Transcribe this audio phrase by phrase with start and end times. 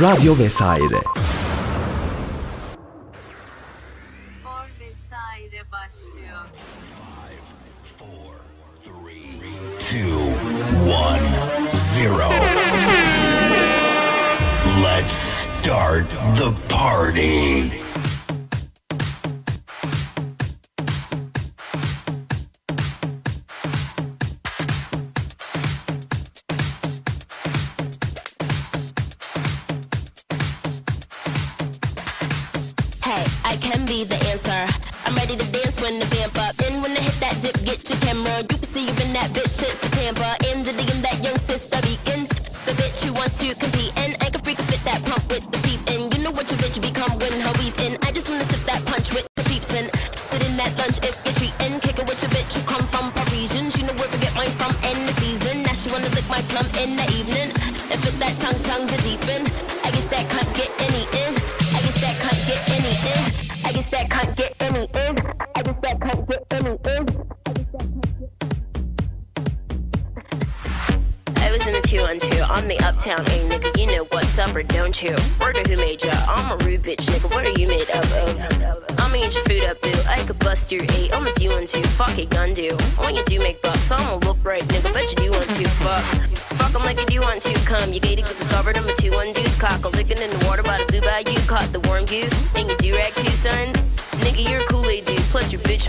[0.00, 1.00] Radyo vesaire.
[4.40, 6.46] Spor vesaire başlıyor.
[9.78, 10.16] two,
[10.88, 11.26] one,
[11.76, 12.28] zero.
[14.82, 16.08] Let's start
[16.38, 17.83] the party.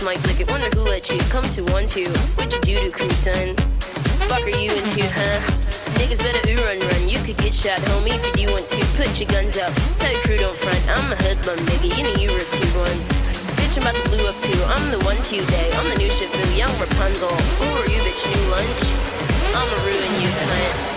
[0.06, 2.06] Wonder who let you come to one two.
[2.38, 3.56] What you do to crew, son?
[4.30, 5.42] Fuck are you into, huh?
[5.98, 7.08] Niggas better ooh run run.
[7.08, 8.86] You could get shot, homie, if you want to.
[8.94, 9.74] Put your guns up.
[9.98, 10.78] Tell your crew don't front.
[10.94, 11.90] I'm a hoodlum, nigga.
[11.98, 13.02] You know you were two ones.
[13.58, 14.62] Bitch, I'm about to blue up too.
[14.70, 15.70] I'm the one two day.
[15.74, 17.34] I'm the new boo, young Rapunzel.
[17.58, 18.22] Who are you, bitch?
[18.30, 18.82] New lunch?
[19.58, 20.95] I'ma ruin you, cunt.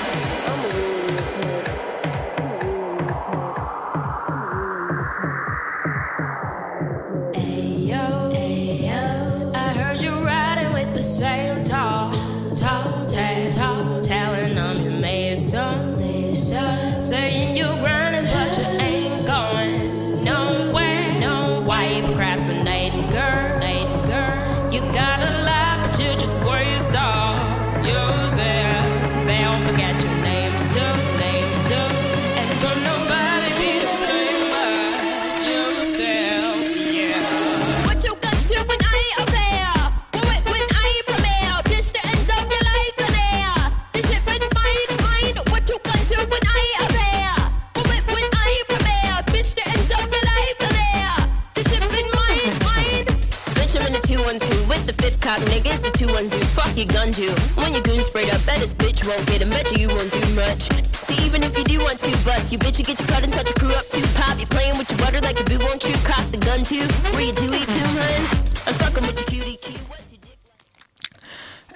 [56.85, 56.85] 212.
[56.85, 57.31] Fuck your gun, you.
[57.55, 59.49] When your goon sprayed up, bet this bitch won't get him.
[59.49, 60.69] Bet you, you won't do much.
[60.93, 63.33] See, even if you do want to bust, you bitch, you get your cut and
[63.33, 64.05] touch your crew up too.
[64.15, 65.95] Pop, you playing with your butter like a boo, won't you?
[66.07, 66.87] Cock the gun too.
[67.13, 68.21] Where you do eat coon, hun?
[68.67, 69.79] I'm fucking with your cutie cue.
[69.89, 70.61] What's your dick like?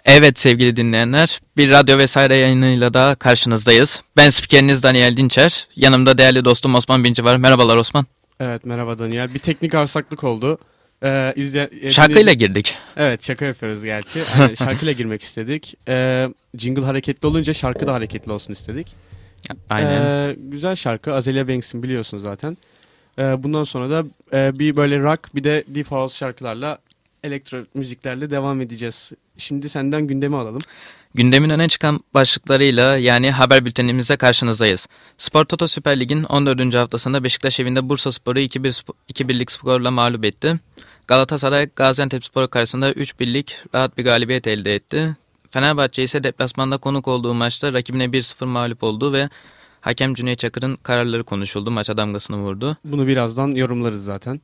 [0.06, 4.02] Evet sevgili dinleyenler, bir radyo vesaire yayınıyla daha karşınızdayız.
[4.18, 7.38] Ben spikeriniz Daniel Dinçer, yanımda değerli dostum Osman Binci var.
[7.38, 8.06] Merhabalar Osman.
[8.40, 9.34] Evet merhaba Daniel.
[9.34, 10.60] Bir teknik arsaklık oldu.
[11.04, 12.76] Ee, izleyen, Şarkıyla girdik.
[12.98, 14.24] Evet şaka yapıyoruz gerçi.
[14.40, 15.76] Yani şarkıyla girmek istedik.
[15.88, 16.28] Ee,
[16.58, 18.96] jingle hareketli olunca şarkı da hareketli olsun istedik.
[19.70, 20.02] Aynen.
[20.02, 21.14] Ee, güzel şarkı.
[21.14, 22.58] Azalea Banks'in biliyorsunuz zaten.
[23.20, 24.06] Ee, bundan sonra da
[24.38, 26.78] e, bir böyle rock bir de deep house şarkılarla
[27.24, 29.12] elektro müziklerle devam edeceğiz.
[29.38, 30.62] Şimdi senden gündemi alalım.
[31.16, 34.88] Gündemin öne çıkan başlıklarıyla yani haber bültenimize karşınızdayız.
[35.18, 36.76] Spor Toto Süper Lig'in 14.
[36.76, 40.56] haftasında Beşiktaş evinde Bursa Spor'u 2-1 2-1'lik skorla mağlup etti.
[41.08, 45.16] Galatasaray Gaziantep Spor karşısında 3-1'lik rahat bir galibiyet elde etti.
[45.52, 49.30] Fenerbahçe ise deplasmanda konuk olduğu maçta rakibine 1-0 mağlup oldu ve
[49.82, 51.72] hakem Cüneyt Çakır'ın kararları konuşuldu.
[51.72, 52.78] Maça damgasını vurdu.
[52.84, 54.42] Bunu birazdan yorumlarız zaten.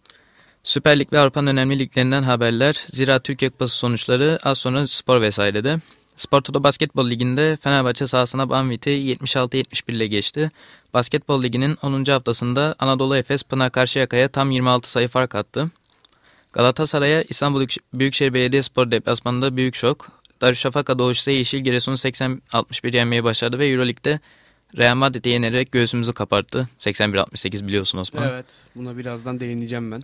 [0.64, 5.78] Süper Lig ve Avrupa'nın önemli liglerinden haberler, Zira Türkiye Kupası sonuçları az sonra spor vesairede.
[6.16, 10.52] Spor Toto Basketbol Ligi'nde Fenerbahçe sahasına Banvit'i 76-71 ile geçti.
[10.94, 12.06] Basketbol Ligi'nin 10.
[12.06, 15.66] haftasında Anadolu Efes Pınar Karşıyaka'ya tam 26 sayı fark attı.
[16.54, 20.08] Galatasaray'a İstanbul Büyükşehir Belediyespor deplasmanında büyük şok.
[20.42, 24.20] Darüşşafaka Doğuş'ta Yeşil Giresun'u 80-61 yenmeyi başardı ve Euroleague'de
[24.78, 26.70] Real Madrid'i yenerek göğsümüzü kaparttı.
[26.80, 28.30] 81-68 biliyorsun Osman.
[28.30, 28.46] Evet.
[28.76, 30.04] Buna birazdan değineceğim ben.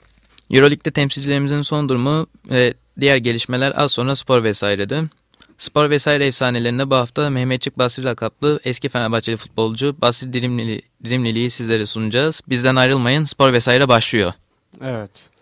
[0.51, 5.03] Euroleague'de temsilcilerimizin son durumu ve diğer gelişmeler az sonra spor vesairede.
[5.57, 11.85] Spor vesaire efsanelerinde bu hafta Mehmetçik Basri lakaplı eski Fenerbahçeli futbolcu Basri Dirimlili, Dirimlili'yi sizlere
[11.85, 12.41] sunacağız.
[12.49, 14.33] Bizden ayrılmayın spor vesaire başlıyor.
[14.81, 15.34] Evet.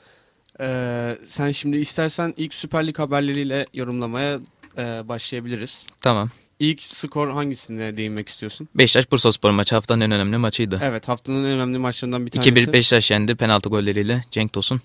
[0.60, 4.40] Ee, sen şimdi istersen ilk Süper Lig haberleriyle yorumlamaya
[4.78, 5.86] e, başlayabiliriz.
[6.02, 6.30] Tamam.
[6.60, 8.68] İlk skor hangisine değinmek istiyorsun?
[8.76, 10.80] Beşiktaş Bursaspor maçı haftanın en önemli maçıydı.
[10.84, 12.50] Evet haftanın en önemli maçlarından bir tanesi.
[12.50, 14.82] 2-1 Beşiktaş yendi penaltı golleriyle Cenk Tosun.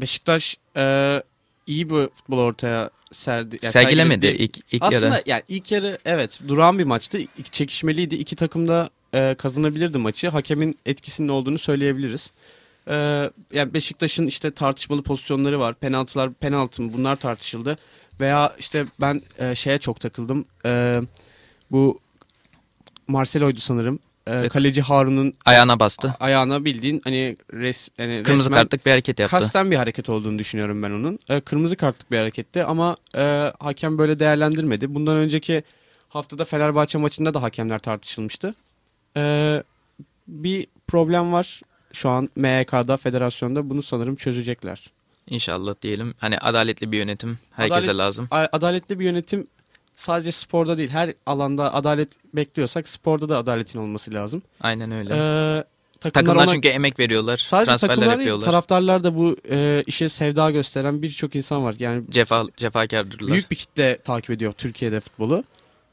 [0.00, 1.22] Beşiktaş e,
[1.66, 3.58] iyi bir futbol ortaya serdi.
[3.62, 5.22] yani Sergilemedi ilk, ilk Aslında yarı.
[5.26, 7.18] yani ilk yarı evet duran bir maçtı.
[7.50, 8.14] Çekişmeliydi.
[8.14, 10.28] İki takım da e, kazanabilirdi maçı.
[10.28, 12.32] Hakemin etkisinin olduğunu söyleyebiliriz.
[12.88, 12.94] E,
[13.52, 15.74] yani Beşiktaş'ın işte tartışmalı pozisyonları var.
[15.74, 17.78] Penaltılar penaltı mı bunlar tartışıldı.
[18.20, 20.44] Veya işte ben e, şeye çok takıldım.
[20.66, 21.00] E,
[21.70, 22.00] bu
[23.08, 23.94] Marcelo'ydu sanırım.
[24.26, 24.52] E, Evet.
[24.52, 26.14] Kaleci Harun'un Ayağına bastı.
[26.20, 29.36] ayağına bildiğin hani res, yani Kırmızı resmen kartlık bir hareket yaptı.
[29.36, 31.18] Kasten bir hareket olduğunu düşünüyorum ben onun.
[31.28, 34.94] E, kırmızı kartlık bir hareketti ama e, hakem böyle değerlendirmedi.
[34.94, 35.62] Bundan önceki
[36.08, 38.54] haftada Fenerbahçe maçında da hakemler tartışılmıştı.
[39.16, 39.62] E,
[40.28, 41.60] bir problem var
[41.94, 43.70] şu an MYK'da, federasyonda.
[43.70, 44.84] Bunu sanırım çözecekler.
[45.26, 46.14] İnşallah diyelim.
[46.18, 48.28] Hani adaletli bir yönetim herkese Adalet- lazım.
[48.30, 49.46] Adaletli bir yönetim
[49.96, 54.42] sadece sporda değil her alanda adalet bekliyorsak sporda da adaletin olması lazım.
[54.60, 55.10] Aynen öyle.
[55.10, 55.16] E,
[56.00, 57.36] takımlar Takımlar ona- çünkü emek veriyorlar.
[57.36, 58.46] Sadece transferler takımlar değil, yapıyorlar.
[58.46, 61.74] taraftarlar da bu e, işe sevda gösteren birçok insan var.
[61.78, 63.32] Yani Cefa, cefakardırlar.
[63.32, 65.44] büyük bir kitle takip ediyor Türkiye'de futbolu.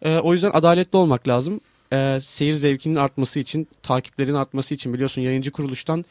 [0.02, 1.60] E, o yüzden adaletli olmak lazım.
[1.94, 6.06] E, seyir zevkinin artması için, takiplerin artması için biliyorsun yayıncı kuruluştan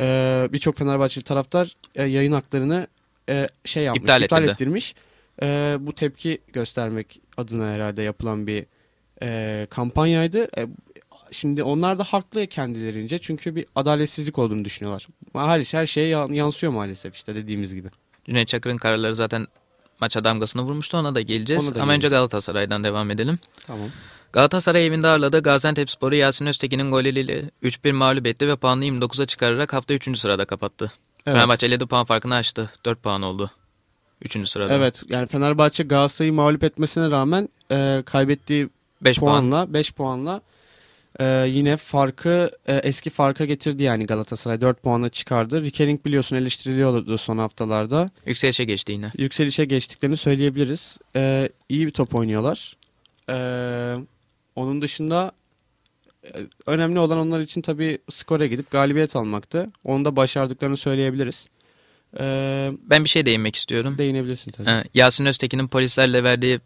[0.00, 2.86] e, birçok Fenerbahçeli taraftar e, yayın haklarını
[3.28, 4.52] e, şey yapmış, İptal iptal, ettirdi.
[4.52, 4.94] ettirmiş.
[5.42, 8.66] E, bu tepki göstermek adına herhalde yapılan bir
[9.22, 10.48] e, kampanyaydı.
[10.58, 10.66] E,
[11.32, 15.06] şimdi onlar da haklı kendilerince çünkü bir adaletsizlik olduğunu düşünüyorlar.
[15.34, 17.88] Maalesef her şeye yan- yansıyor maalesef işte dediğimiz gibi.
[18.24, 19.46] Cüneyt Çakır'ın kararları zaten
[20.00, 20.96] maça damgasını vurmuştu.
[20.96, 21.68] Ona da geleceğiz.
[21.68, 22.12] Ona da Ama önce geleceğiz.
[22.20, 23.38] Galatasaray'dan devam edelim.
[23.66, 23.90] Tamam.
[24.32, 25.42] Galatasaray evinde ağırladı.
[25.42, 30.18] Gaziantepspor'u Yasin Öztekin'in golüyle 3-1 mağlup etti ve puanını 29'a çıkararak hafta 3.
[30.18, 30.92] sırada kapattı.
[31.26, 31.36] Evet.
[31.36, 32.70] Fenerbahçe ile de puan farkını açtı.
[32.84, 33.50] 4 puan oldu.
[34.24, 34.48] 3.
[34.48, 34.74] sırada.
[34.74, 38.68] Evet yani Fenerbahçe Galatasaray'ı mağlup etmesine rağmen e, kaybettiği
[39.02, 39.32] 5 puan.
[39.32, 40.40] puanla 5 puanla
[41.20, 45.60] e, yine farkı e, eski farka getirdi yani Galatasaray 4 puanla çıkardı.
[45.60, 48.10] Rikeling biliyorsun eleştiriliyordu son haftalarda.
[48.26, 49.12] Yükselişe geçti yine.
[49.18, 50.98] Yükselişe geçtiklerini söyleyebiliriz.
[51.16, 52.76] E, iyi bir top oynuyorlar.
[53.30, 53.34] E,
[54.56, 55.32] onun dışında
[56.24, 56.28] e,
[56.66, 59.70] önemli olan onlar için tabii skora gidip galibiyet almaktı.
[59.84, 61.46] Onu da başardıklarını söyleyebiliriz.
[62.20, 62.22] E,
[62.82, 63.98] Ben bir şey değinmek istiyorum.
[63.98, 64.70] değinebilirsin tabii.
[64.70, 66.60] Ee, Yasin Öztekin'in polislerle verdiği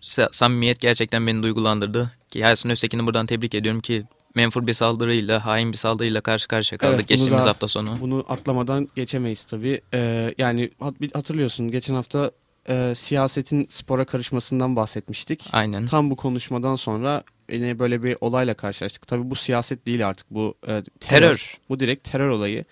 [0.00, 2.12] sa- samimiyet gerçekten beni duygulandırdı.
[2.30, 4.04] Ki Yasin Öztekin'i buradan tebrik ediyorum ki
[4.34, 7.98] menfur bir saldırıyla, hain bir saldırıyla karşı karşıya kaldık Evet, geçtiğimiz da- hafta sonu.
[8.00, 9.80] Bunu atlamadan geçemeyiz tabii.
[9.94, 10.70] Ee, yani
[11.14, 12.30] hatırlıyorsun geçen hafta
[12.68, 15.48] e, siyasetin spora karışmasından bahsetmiştik.
[15.52, 15.86] Aynen.
[15.86, 19.06] Tam bu konuşmadan sonra yine böyle bir olayla karşılaştık.
[19.06, 20.84] Tabii bu siyaset değil artık bu e, terör.
[21.00, 21.58] Terör.
[21.68, 22.64] Bu direkt terör olayı.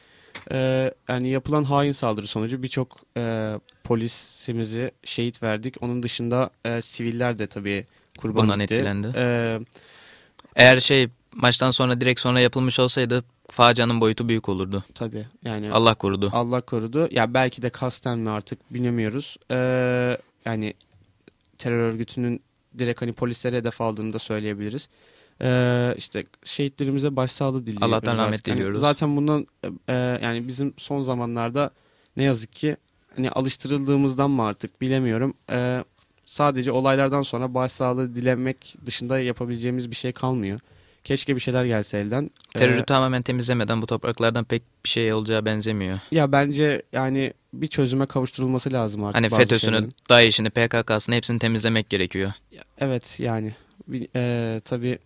[0.53, 3.53] Ee, yani yapılan hain saldırı sonucu birçok e,
[3.85, 5.75] polisimizi şehit verdik.
[5.81, 7.87] Onun dışında e, siviller de tabii
[8.19, 8.75] kurban Bundan gitti.
[8.75, 9.13] etkilendi.
[9.17, 9.61] Ee,
[10.57, 14.85] Eğer şey maçtan sonra direkt sonra yapılmış olsaydı facianın boyutu büyük olurdu.
[14.95, 16.31] tabii yani Allah korudu.
[16.33, 17.09] Allah korudu.
[17.11, 19.37] Ya belki de kasten mi artık bilemiyoruz.
[19.51, 20.75] Ee, yani
[21.59, 22.41] terör örgütünün
[22.79, 24.89] direkt hani polislere hedef aldığını da söyleyebiliriz.
[25.43, 27.89] Ee, işte şehitlerimize başsağlığı diliyoruz.
[27.89, 28.49] Allah'tan rahmet artık.
[28.49, 28.81] Hani diliyoruz.
[28.81, 29.47] zaten bundan
[29.89, 31.71] e, yani bizim son zamanlarda
[32.17, 32.77] ne yazık ki
[33.17, 35.35] hani alıştırıldığımızdan mı artık bilemiyorum.
[35.51, 35.85] Ee,
[36.27, 40.61] sadece olaylardan sonra başsağlığı dilemek dışında yapabileceğimiz bir şey kalmıyor.
[41.05, 42.31] Keşke bir şeyler gelse elden.
[42.55, 46.01] Terörü Ee, tamamen temizlemeden bu topraklardan pek bir şey olacağı benzemiyor.
[46.13, 49.17] Ya bence yani bir çözüme kavuşturulması lazım artık.
[49.17, 49.89] Hani FETÖ'sünü.
[50.11, 52.33] DAEŞ'ini, PKK'sını hepsini temizlemek gerekiyor.
[52.79, 53.55] Evet yani
[54.17, 54.99] e, tabii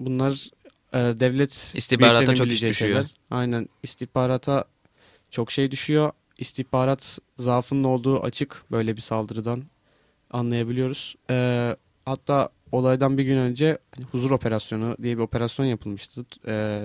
[0.00, 0.48] bunlar
[0.92, 2.74] e, devlet İstihbarata çok iş düşüyor.
[2.74, 3.06] şeyler.
[3.30, 4.64] Aynen istihbarata
[5.30, 6.12] çok şey düşüyor.
[6.38, 9.62] İstihbarat zaafının olduğu açık böyle bir saldırıdan
[10.30, 11.14] anlayabiliyoruz.
[11.30, 16.82] E, hatta olaydan bir gün önce hani huzur operasyonu diye bir operasyon yapılmıştı e,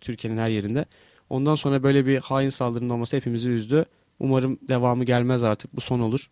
[0.00, 0.84] Türkiye'nin her yerinde.
[1.30, 3.84] Ondan sonra böyle bir hain saldırının olması hepimizi üzdü.
[4.20, 5.76] Umarım devamı gelmez artık.
[5.76, 6.30] Bu son olur.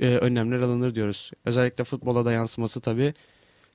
[0.00, 1.30] E, önlemler alınır diyoruz.
[1.44, 3.14] Özellikle futbola da yansıması tabii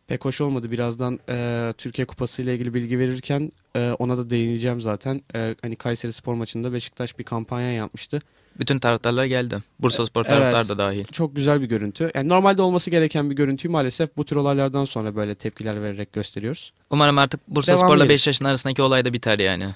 [0.08, 0.72] pek hoş olmadı.
[0.72, 5.22] Birazdan e, Türkiye Kupası ile ilgili bilgi verirken e, ona da değineceğim zaten.
[5.36, 8.22] E, hani Kayseri Spor maçında Beşiktaş bir kampanya yapmıştı.
[8.60, 9.64] Bütün taraftarlar geldi.
[9.80, 10.30] Bursa Spor Evet.
[10.30, 11.06] taraftarı da dahil.
[11.06, 12.12] Çok güzel bir görüntü.
[12.16, 16.74] Yani normalde olması gereken bir görüntüyü maalesef bu tür olaylardan sonra böyle tepkiler vererek gösteriyoruz.
[16.90, 18.10] Umarım artık Bursa Devam Spor'la.
[18.10, 19.76] Beşiktaş'ın arasındaki olay da biter yani.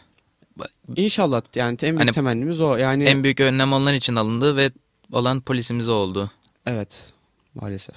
[0.95, 2.75] İnşallah yani en büyük Hani- temennimiz o.
[2.77, 4.71] Yani En büyük önlem onlar için alındı ve
[5.11, 6.31] olan polisimiz oldu.
[6.65, 7.13] evet
[7.55, 7.95] maalesef.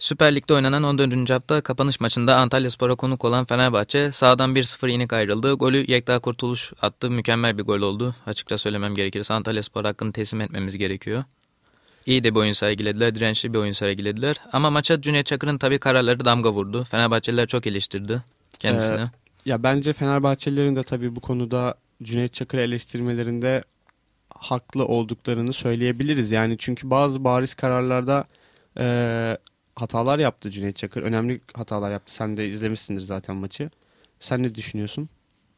[0.00, 1.30] Süper Lig'de oynanan 14.
[1.30, 5.52] hafta kapanış maçında Antalya Spor'a konuk olan Fenerbahçe sağdan 1-0 yenik ayrıldı.
[5.52, 7.10] Golü Yekta Kurtuluş attı.
[7.10, 8.14] Mükemmel bir gol oldu.
[8.26, 11.24] Açıkça söylemem gerekirse Antalya Spor hakkını teslim etmemiz gerekiyor.
[12.06, 14.36] İyi de bir oyun sergilediler, dirençli bir oyun sergilediler.
[14.52, 16.84] Ama maça Cüneyt Çakır'ın tabii kararları damga vurdu.
[16.84, 18.22] Fenerbahçeliler çok eleştirdi
[18.58, 19.00] kendisini.
[19.00, 19.10] Ee,
[19.46, 23.62] Ya bence Fenerbahçelilerin de tabii bu konuda Cüneyt Çakır eleştirmelerinde
[24.38, 26.30] haklı olduklarını söyleyebiliriz.
[26.30, 28.24] Yani çünkü bazı bariz kararlarda
[28.78, 29.36] e,
[29.80, 31.02] hatalar yaptı Cüneyt Çakır.
[31.02, 32.14] Önemli hatalar yaptı.
[32.14, 33.70] Sen de izlemişsindir zaten maçı.
[34.20, 35.08] Sen ne düşünüyorsun?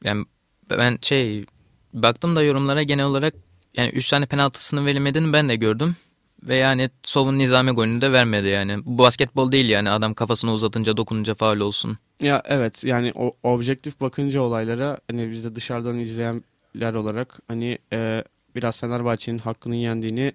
[0.05, 0.25] Yani
[0.71, 1.45] ben şey
[1.93, 3.35] baktım da yorumlara genel olarak
[3.76, 5.97] yani 3 tane penaltısının verilmediğini ben de gördüm.
[6.43, 8.79] Ve yani Sov'un nizami golünü de vermedi yani.
[8.85, 11.99] Bu basketbol değil yani adam kafasını uzatınca dokununca faul olsun.
[12.21, 18.25] Ya evet yani o objektif bakınca olaylara hani biz de dışarıdan izleyenler olarak hani e,
[18.57, 20.33] biraz Fenerbahçe'nin hakkını yendiğini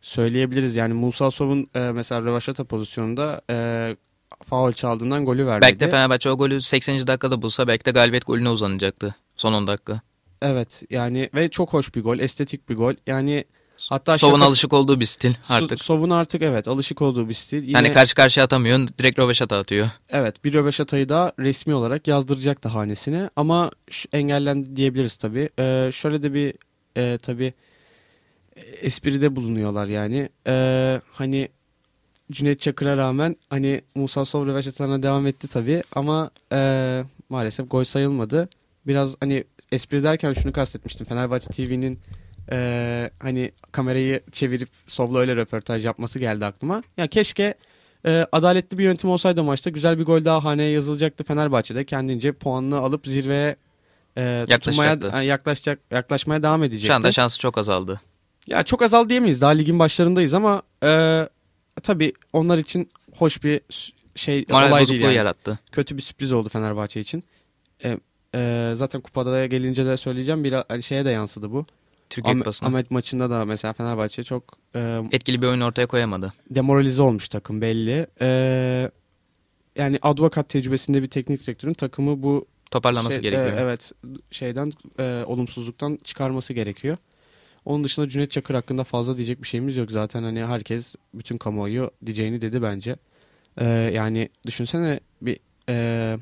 [0.00, 0.76] söyleyebiliriz.
[0.76, 3.96] Yani Musa Sov'un e, mesela rövaşata pozisyonunda e,
[4.44, 5.62] faul çaldığından golü vermedi.
[5.62, 7.06] Belki de Fenerbahçe o golü 80.
[7.06, 10.00] dakikada bulsa belki de galibiyet golüne uzanacaktı son 10 dakika.
[10.42, 12.94] Evet yani ve çok hoş bir gol, estetik bir gol.
[13.06, 13.44] Yani
[13.88, 15.80] hatta Sov'un şakası- alışık olduğu bir stil artık.
[15.84, 17.62] Sov'un artık evet alışık olduğu bir stil.
[17.62, 19.88] Yine, Yani karşı karşıya atamıyorsun direkt röveşata atıyor.
[20.10, 23.70] Evet bir röveşatayı da resmi olarak yazdıracaktı hanesine ama
[24.12, 25.48] engellendi diyebiliriz tabii.
[25.58, 26.54] Ee, şöyle de bir
[26.96, 27.52] e, tabii
[28.82, 30.28] espride bulunuyorlar yani.
[30.46, 31.48] Ee, hani
[32.32, 38.48] Cüneyt Çakır'a rağmen hani Musa Sov röveşatalarına devam etti tabii ama e, maalesef gol sayılmadı.
[38.86, 41.06] Biraz hani espri derken şunu kastetmiştim.
[41.06, 41.98] Fenerbahçe TV'nin
[42.52, 46.82] e, hani kamerayı çevirip Sov'la öyle röportaj yapması geldi aklıma.
[46.96, 47.54] Ya keşke
[48.06, 51.84] e, adaletli bir yöntem olsaydı maçta güzel bir gol daha haneye yazılacaktı Fenerbahçe'de.
[51.84, 53.56] Kendince puanını alıp zirveye
[54.18, 56.86] e, tutunmaya yani yaklaşacak yaklaşmaya devam edecekti.
[56.86, 58.00] Şu anda şansı çok azaldı.
[58.46, 59.40] Ya çok azal diyemeyiz.
[59.40, 61.28] Daha ligin başlarındayız ama e,
[61.82, 63.60] tabii onlar için hoş bir
[64.14, 65.14] şey Moral olay değil yani.
[65.14, 65.58] yarattı.
[65.72, 67.24] Kötü bir sürpriz oldu Fenerbahçe için.
[67.84, 67.98] E,
[68.34, 71.66] e, zaten kupada gelince de söyleyeceğim bir hani şeye de yansıdı bu.
[72.10, 72.68] Türkiye Ahmet, Kupası'na.
[72.68, 76.32] Ahmet maçında da mesela Fenerbahçe çok e, Etkili bir oyun ortaya koyamadı.
[76.50, 78.06] demoralize olmuş takım belli.
[78.20, 78.90] E,
[79.76, 83.58] yani advokat tecrübesinde bir teknik direktörün takımı bu Toparlaması şey- gerekiyor.
[83.58, 83.92] e, evet
[84.30, 86.96] şeyden e, olumsuzluktan çıkarması gerekiyor.
[87.64, 89.90] Onun dışında Cüneyt Çakır hakkında fazla diyecek bir şeyimiz yok.
[89.90, 92.96] Zaten hani herkes bütün kamuoyu diyeceğini dedi bence.
[93.56, 96.16] E, yani düşünsene bir e,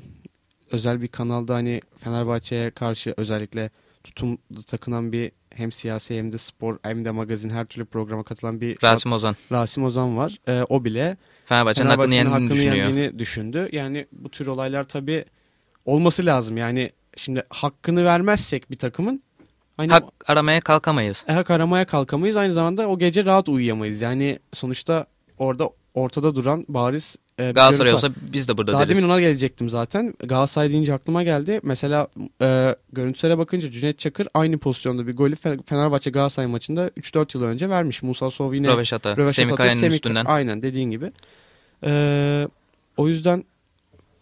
[0.71, 3.69] özel bir kanalda hani Fenerbahçe'ye karşı özellikle
[4.03, 8.61] tutum takınan bir hem siyasi hem de spor hem de magazin her türlü programa katılan
[8.61, 9.35] bir Rasim Ozan.
[9.51, 10.37] Rasim Ozan var.
[10.47, 12.75] E, o bile Fenerbahçe'nin hakkını yendiğini hakkını düşünüyor.
[12.75, 13.69] yendiğini düşündü.
[13.71, 15.25] Yani bu tür olaylar tabii
[15.85, 16.57] olması lazım.
[16.57, 19.23] Yani şimdi hakkını vermezsek bir takımın
[19.79, 21.23] hani Hak aramaya kalkamayız.
[21.27, 22.35] e, hak aramaya kalkamayız.
[22.35, 24.01] Aynı zamanda o gece rahat uyuyamayız.
[24.01, 25.05] Yani sonuçta
[25.37, 28.97] orada ortada duran bariz e, bir Galatasaray olsa biz de burada Daha deriz.
[28.97, 30.13] demin ona gelecektim zaten.
[30.19, 31.59] Galatasaray deyince aklıma geldi.
[31.63, 32.07] Mesela
[32.41, 37.43] e, görüntülere bakınca Cüneyt Çakır aynı pozisyonda bir golü Fe- Fenerbahçe Galatasaray maçında 3-4 yıl
[37.43, 38.03] önce vermiş.
[38.03, 39.17] Musa Sov yine Röveşata.
[39.17, 40.25] Röveşat Semih Kaya'nın üstünden.
[40.25, 41.11] Aynen dediğin gibi.
[41.85, 42.47] Ee,
[42.97, 43.43] o yüzden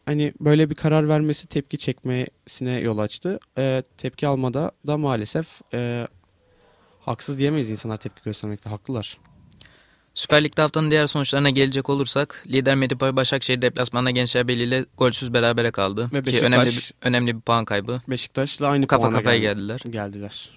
[0.08, 3.40] hani böyle bir karar vermesi tepki çekmesine yol açtı.
[3.58, 6.08] Ee, tepki almada da maalesef e,
[7.00, 9.18] haksız diyemeyiz insanlar tepki göstermekte haklılar.
[10.14, 15.34] Süper Lig'de haftanın diğer sonuçlarına gelecek olursak lider Medipay Başakşehir deplasmanda Gençler Birliği ile golsüz
[15.34, 16.10] berabere kaldı.
[16.14, 18.02] Ve Ki Beşiktaş- önemli bir, önemli bir puan kaybı.
[18.10, 19.82] Beşiktaş'la aynı Kafa puana kafaya geldi- geldiler.
[19.90, 20.50] geldiler.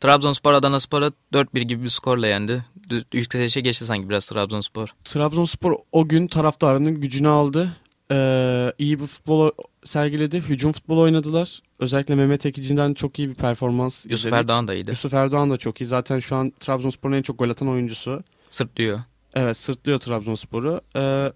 [0.00, 2.64] Trabzonspor Adana Spor'a 4-1 gibi bir skorla yendi.
[3.12, 4.88] Yükselişe geçti sanki biraz Trabzonspor.
[5.04, 7.76] Trabzonspor o gün taraftarının gücünü aldı.
[8.12, 9.50] Ee, iyi bir futbol
[9.84, 10.38] sergiledi.
[10.40, 11.62] Hücum futbol oynadılar.
[11.78, 14.34] Özellikle Mehmet Ekici'den çok iyi bir performans Yusuf izledik.
[14.38, 14.90] Erdoğan da iyiydi.
[14.90, 15.86] Yusuf Erdoğan da çok iyi.
[15.86, 18.22] Zaten şu an Trabzonspor'un en çok gol atan oyuncusu.
[18.50, 19.00] Sırtlıyor.
[19.34, 20.80] Evet sırtlıyor Trabzonspor'u.
[20.96, 21.32] Ee,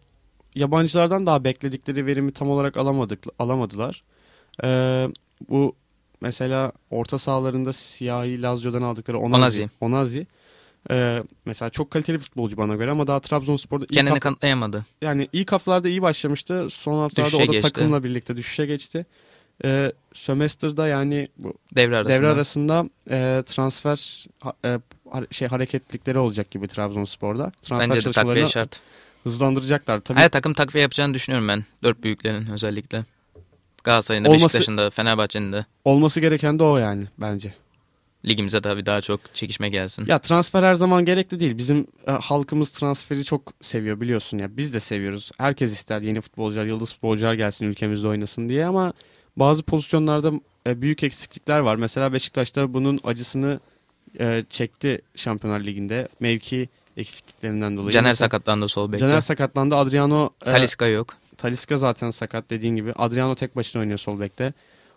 [0.55, 4.03] yabancılardan daha bekledikleri verimi tam olarak alamadık alamadılar.
[4.65, 5.09] Ee,
[5.49, 5.77] bu
[6.21, 9.37] mesela orta sahalarında siyahi Lazio'dan aldıkları Onazi.
[9.37, 9.71] Onazi.
[9.81, 10.27] Onazi.
[10.91, 14.87] Ee, mesela çok kaliteli bir futbolcu bana göre ama daha Trabzonspor'da ilk, Kendini hafta- kanıtlayamadı.
[15.03, 16.67] yani ilk haftalarda iyi başlamıştı.
[16.71, 17.73] Son haftalarda Düşüşe o da geçti.
[17.73, 19.07] takımla birlikte düşüşe geçti.
[19.65, 22.15] Ee, Sömestr'da yani bu Devre arasında.
[22.19, 24.79] devre arasında e, transfer ha- e,
[25.31, 27.53] şey hareketlilikleri olacak gibi Trabzonspor'da.
[27.63, 28.81] Transfer Bence de çalışmalarını takviye şart.
[29.25, 30.01] hızlandıracaklar.
[30.01, 31.65] Tabii Her takım takviye yapacağını düşünüyorum ben.
[31.83, 33.05] Dört büyüklerin özellikle.
[33.85, 35.67] Galatasaray'ın da Olması- Beşiktaş'ın da Fenerbahçe'nin de.
[35.85, 37.55] olması gereken de o yani bence.
[38.27, 40.05] Ligimize tabii daha çok çekişme gelsin.
[40.07, 41.59] Ya transfer her zaman gerekli değil.
[41.59, 44.57] Bizim e, halkımız transferi çok seviyor biliyorsun ya.
[44.57, 45.31] Biz de seviyoruz.
[45.39, 48.93] Herkes ister yeni futbolcular, yıldız futbolcular gelsin ülkemizde oynasın diye ama
[49.37, 50.33] bazı pozisyonlarda
[50.67, 51.77] e, büyük eksiklikler var.
[51.77, 53.61] Mesela Beşiktaş'ta bunun acısını
[54.21, 56.09] e, çekti Şampiyonlar Ligi'nde.
[56.21, 57.93] Mevki eksikliklerinden dolayı.
[57.93, 59.07] Caner Mesela- sakatlandı sol bekte.
[59.07, 59.77] Caner sakatlandı.
[59.77, 61.15] Adriano e, Taliska yok.
[61.37, 62.93] Talisca zaten sakat dediğin gibi.
[62.93, 64.53] Adriano tek başına oynuyor sol bekte.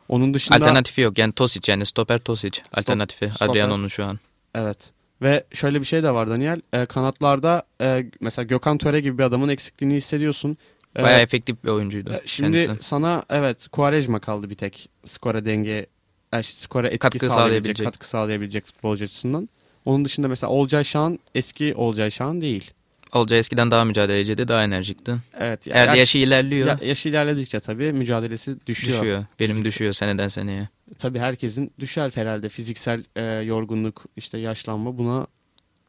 [0.09, 1.17] Onun dışında Alternatifi yok.
[1.17, 2.61] Yani Tosic yani stoper Tosic.
[2.73, 3.45] Alternatifi stoper.
[3.51, 4.19] Adriano'nun şu an.
[4.55, 4.91] evet.
[5.21, 6.61] Ve şöyle bir şey de var Daniel.
[6.73, 10.57] E, kanatlarda e, mesela Gökhan Töre gibi bir adamın eksikliğini hissediyorsun.
[10.99, 12.87] E, Bayağı efektif bir oyuncuydu e, şimdi kendisi.
[12.87, 15.85] sana evet Quaresma kaldı bir tek skora denge,
[16.33, 17.85] e, skora etki Katkı sağlayabilecek, sağlayabilecek.
[17.85, 19.49] katkı sağlayabilecek futbolcu açısından.
[19.85, 22.71] Onun dışında mesela Olcay Şahan eski Olcay Şahan değil.
[23.15, 25.15] Olcay eskiden daha mücadeleciydi, daha enerjikti.
[25.39, 25.67] Evet.
[25.67, 28.99] ya- Eğer de yaş- yaşı ilerliyor, ya- yaşı ilerledikçe tabii mücadelesi düşüyor.
[28.99, 29.25] düşüyor.
[29.41, 30.69] Verim Fiziksel- düşüyor seneden seneye.
[30.99, 35.27] Tabii herkesin düşer herhalde fiziksel e, yorgunluk, işte yaşlanma buna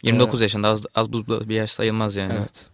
[0.02, 2.32] 29 yaşında az, az buz bir yaş sayılmaz yani.
[2.38, 2.66] evet.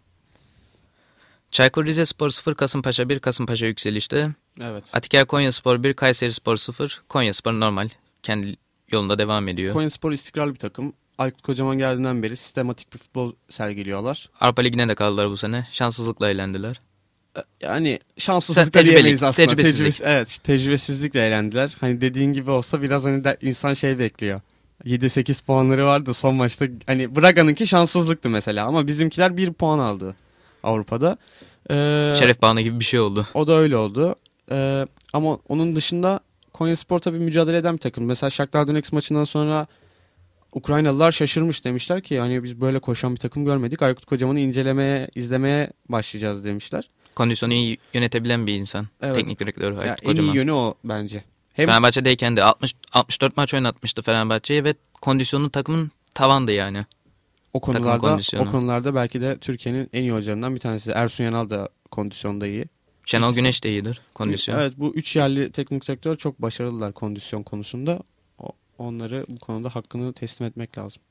[1.51, 4.31] Çaykur Rizespor 0, Kasımpaşa 1, Kasımpaşa yükselişte.
[4.61, 4.85] Evet.
[4.93, 7.03] Atiker Konyaspor 1, Kayserispor 0.
[7.09, 7.89] Konyaspor normal.
[8.23, 8.57] Kendi
[8.91, 9.73] yolunda devam ediyor.
[9.73, 10.93] Konyaspor istikrarlı bir takım.
[11.19, 14.31] Aykut Kocaman geldiğinden beri sistematik bir futbol sergiliyorlar.
[14.41, 15.67] Avrupa Ligi'ne de kaldılar bu sene.
[15.73, 16.81] Şanssızlıkla eğlendiler.
[17.61, 19.47] Yani şanssızlık da Tecrübelik, diyemeyiz aslında.
[19.49, 19.87] tecrübesizlik.
[19.95, 21.77] Tecrübes- evet tecrübesizlikle eğlendiler.
[21.81, 24.41] Hani dediğin gibi olsa biraz hani de- insan şey bekliyor.
[24.85, 26.67] 7-8 puanları vardı son maçta.
[26.87, 30.15] Hani Braga'nınki şanssızlıktı mesela ama bizimkiler 1 puan aldı
[30.63, 31.17] Avrupa'da.
[31.71, 33.27] Ee, Şeref bağına gibi bir şey oldu.
[33.35, 34.15] O da öyle oldu.
[34.51, 36.21] Ee, ama onun dışında
[36.53, 38.05] Konyaspor tabii mücadele eden bir takım.
[38.05, 39.67] Mesela Shakhtar Donetsk maçından sonra
[40.53, 43.83] Ukraynalılar şaşırmış demişler ki hani biz böyle koşan bir takım görmedik.
[43.83, 46.91] Aykut Kocaman'ı incelemeye, izlemeye başlayacağız demişler.
[47.15, 48.87] Kondisyonu iyi yönetebilen bir insan.
[49.03, 49.17] Evet.
[49.17, 50.35] Teknik direktörü Ya Aykut en Kocaman.
[50.35, 51.25] iyi yönü o bence.
[51.53, 56.85] Hem Fenerbahçe'deyken de 60, 64 maç oynatmıştı Fenerbahçe'ye ve kondisyonu takımın tavandı yani.
[57.53, 60.91] o konularda o konularda belki de Türkiye'nin en iyi hocalarından bir tanesi.
[60.91, 62.65] Ersun Yanal da kondisyonda iyi.
[63.07, 64.57] Şenol Güneş de iyidir kondisyon.
[64.59, 68.01] Evet bu üç yerli teknik direktör çok başarılılar kondisyon konusunda.
[68.83, 71.03] Onları bu konuda hakkını teslim etmek lazım.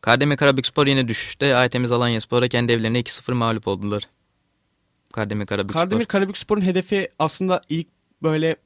[0.00, 1.56] Kardemir Karabükspor yine düşüşte.
[1.56, 4.08] Aytemiz Alanyaspor'a kendi evlerine 2-0 mağlup oldular.
[5.12, 5.80] Kardemir Karabükspor.
[5.80, 7.86] Kardemir Karabükspor'un hedefi aslında ilk
[8.22, 8.56] böyle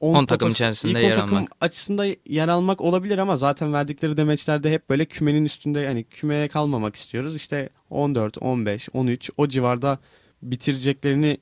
[0.00, 1.48] 10 takım içerisinde ilk yer takım almak.
[1.60, 6.96] açısında yer almak olabilir ama zaten verdikleri demeçlerde hep böyle kümenin üstünde yani kümeye kalmamak
[6.96, 7.36] istiyoruz.
[7.36, 9.98] İşte 14, 15, 13 o civarda
[10.42, 11.36] bitireceklerini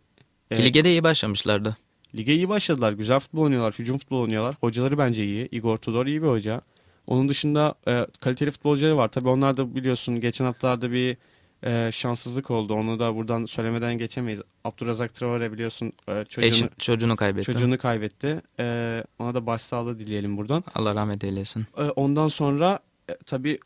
[0.50, 1.76] Ki e, Lige de iyi başlamışlardı.
[2.14, 2.92] Lige iyi başladılar.
[2.92, 3.74] Güzel futbol oynuyorlar.
[3.78, 4.56] Hücum futbol oynuyorlar.
[4.60, 5.48] Hocaları bence iyi.
[5.52, 6.60] Igor Tudor iyi bir hoca.
[7.06, 9.08] Onun dışında e, kaliteli futbolcuları var.
[9.08, 11.16] Tabii onlar da biliyorsun geçen haftalarda bir
[11.64, 12.74] e, şanssızlık oldu.
[12.74, 14.40] Onu da buradan söylemeden geçemeyiz.
[14.64, 17.46] Abdurrazak Traore biliyorsun e, çocuğunu, Eşi, çocuğunu kaybetti.
[17.46, 18.40] çocuğunu kaybetti.
[18.60, 20.64] E, ona da başsağlığı dileyelim buradan.
[20.74, 21.66] Allah rahmet eylesin.
[21.78, 22.78] E, ondan sonra
[23.10, 23.58] e, tabii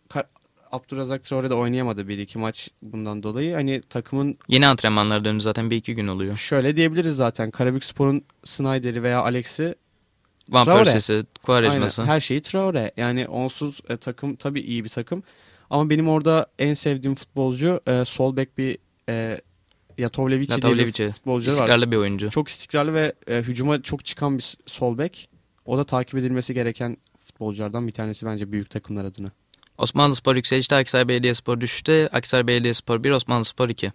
[0.74, 3.54] Abdurrazak Traore de oynayamadı bir iki maç bundan dolayı.
[3.54, 6.36] Hani takımın Yeni antrenmanlar döndü zaten bir iki gün oluyor.
[6.36, 7.50] şöyle diyebiliriz zaten.
[7.50, 9.74] Karabükspor'un Snyder'i veya Alex'i
[10.48, 10.64] Van.
[10.64, 12.04] Persie'si, Quaresma'sı.
[12.04, 12.92] Her şeyi Traore.
[12.96, 15.22] Yani onsuz e, takım tabii iyi bir takım.
[15.70, 19.40] Ama benim orada en sevdiğim futbolcu e, sol bek bir e,
[19.98, 21.52] Yatovlevici diye bir futbolcu var.
[21.52, 22.30] İstikrarlı bir oyuncu.
[22.30, 25.28] Çok istikrarlı ve e, hücuma çok çıkan bir sol bek.
[25.64, 29.32] O da takip edilmesi gereken futbolculardan bir tanesi bence büyük takımlar adına.
[29.78, 33.92] Osmanlı Spor yükselişte, Aksaray Belediyespor düşüşte, Aksaray Belediyespor 1, Osmanlı Spor 2.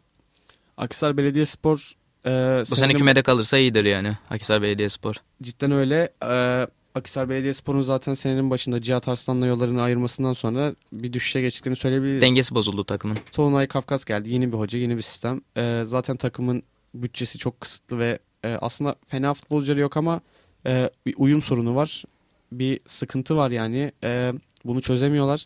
[0.78, 1.94] Akhisar Belediyespor
[2.26, 5.16] e, Bu sene kümede kalırsa iyidir yani Aksaray Belediyespor.
[5.42, 6.10] cidden öyle.
[6.24, 12.22] E, Akhisar Belediyespor'un zaten senenin başında Cihat Arslan'la yollarını ayırmasından sonra bir düşüşe geçtiklerini söyleyebiliriz.
[12.22, 13.18] Dengesi bozuldu takımın.
[13.32, 14.30] Tolunay Kafkas geldi.
[14.30, 15.42] Yeni bir hoca, yeni bir sistem.
[15.58, 16.64] Ee, zaten takımın
[16.94, 20.22] bütçesi çok kısıtlı ve e, aslında fena futbolcuları yok ama
[20.66, 22.04] e, bir uyum sorunu var.
[22.52, 23.92] Bir sıkıntı var yani.
[24.04, 24.34] E,
[24.66, 25.46] bunu çözemiyorlar.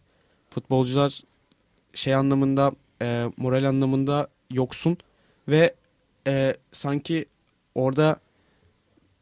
[0.53, 1.21] Futbolcular
[1.93, 4.97] şey anlamında, e, moral anlamında yoksun
[5.47, 5.73] ve
[6.27, 7.25] e, sanki
[7.75, 8.19] orada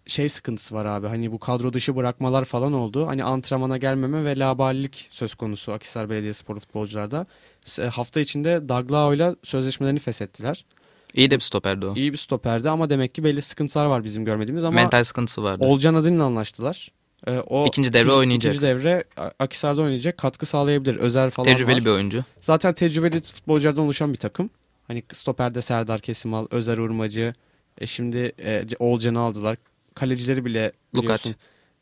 [0.08, 1.08] şey sıkıntısı var abi.
[1.08, 3.08] Hani bu kadro dışı bırakmalar falan oldu.
[3.08, 7.26] Hani antrenmana gelmeme ve laballik söz konusu Akhisar Belediyespor futbolcularda.
[7.63, 10.65] S- Hafta içinde Daglao'yla sözleşmelerini feshettiler.
[11.13, 11.96] İyi de bir stoperdi o.
[11.96, 15.63] İyi bir stoperdi ama demek ki belli sıkıntılar var bizim görmediğimiz ama Mental sıkıntısı vardı.
[15.65, 16.91] Olcan Adin'le anlaştılar.
[17.28, 18.54] Ee, o İkinci devre ikinci- oynayacak.
[18.56, 20.18] İkinci devre A- Akhisar'da oynayacak.
[20.18, 20.96] Katkı sağlayabilir.
[20.96, 21.86] Özer falan Tecrübeli var.
[21.86, 22.24] bir oyuncu.
[22.42, 24.50] Zaten tecrübeli futbolculardan oluşan bir takım.
[24.88, 27.34] Hani stoperde Serdar Kesimal, Özer Urmacı,
[27.78, 29.58] e şimdi e, Oğulcan'ı aldılar.
[29.96, 31.04] Kalecileri bile Lukaç.
[31.26, 31.36] biliyorsun.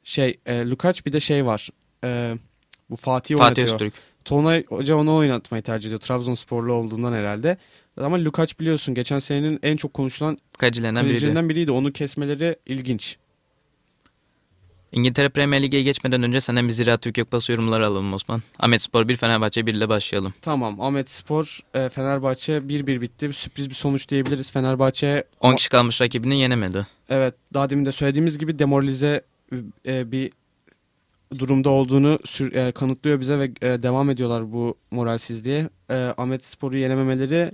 [0.04, 1.69] Şey, e, Lukaç bir de şey var.
[2.04, 2.34] E,
[2.89, 3.67] bu Fatih, Fatih oynatıyor.
[3.67, 3.93] Öztürk.
[4.25, 5.99] Tolunay Hoca onu oynatmayı tercih ediyor.
[6.02, 7.58] Trabzonsporlu olduğundan herhalde.
[7.97, 11.13] Ama Lukaç biliyorsun geçen senenin en çok konuşulan Kalecilerinden biriydi.
[11.13, 11.71] kalecilerinden biriydi.
[11.71, 13.17] Onu kesmeleri ilginç.
[14.91, 18.41] İngiltere Premier Lig'e geçmeden önce senden bir Ziraat Türkiye Kupası yorumları alalım Osman.
[18.60, 20.34] Ahmet Spor 1, Fenerbahçe 1 ile başlayalım.
[20.41, 23.34] Tamam Ahmet Spor, e, Fenerbahçe 1-1 bitti.
[23.34, 24.52] Sürpriz bir sonuç diyebiliriz.
[24.52, 26.88] Fenerbahçe 10 kişi kalmış rakibini yenemedi.
[27.10, 29.21] Evet daha demin de söylediğimiz gibi demoralize
[29.86, 30.32] e, bir
[31.39, 32.19] durumda olduğunu
[32.54, 35.69] e, kanıtlıyor bize ve devam ediyorlar bu moralsizliğe.
[36.17, 37.52] Ahmet Spor'u yenememeleri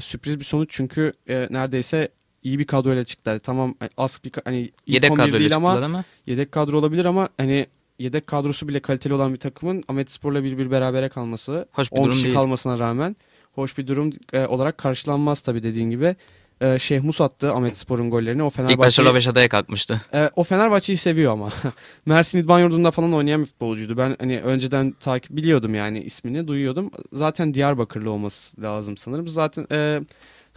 [0.00, 2.08] sürpriz bir sonuç çünkü neredeyse
[2.42, 3.38] iyi bir kadroyla çıktılar.
[3.38, 7.04] Tamam e, az bir hani ilk Yedek 11 kadroyla değil ama ama yedek kadro olabilir
[7.04, 7.66] ama hani
[7.98, 11.96] yedek kadrosu bile kaliteli olan bir takımın Ahmet Spor'la bir bir berabere kalması, Hoş bir
[11.96, 12.34] 10 durum kişi değil.
[12.34, 13.16] kalmasına rağmen
[13.54, 16.16] hoş bir durum e, olarak karşılanmaz tabii dediğin gibi.
[16.60, 18.42] E, Şehmus attı Ahmet Spor'un gollerini.
[18.42, 20.00] O İlk başta Roveşata'ya kalkmıştı.
[20.14, 21.50] e, o Fenerbahçe'yi seviyor ama.
[22.06, 23.96] Mersin İdman Yurdu'nda falan oynayan bir futbolcuydu.
[23.96, 26.90] Ben hani önceden takip biliyordum yani ismini duyuyordum.
[27.12, 29.28] Zaten Diyarbakırlı olması lazım sanırım.
[29.28, 30.00] Zaten e,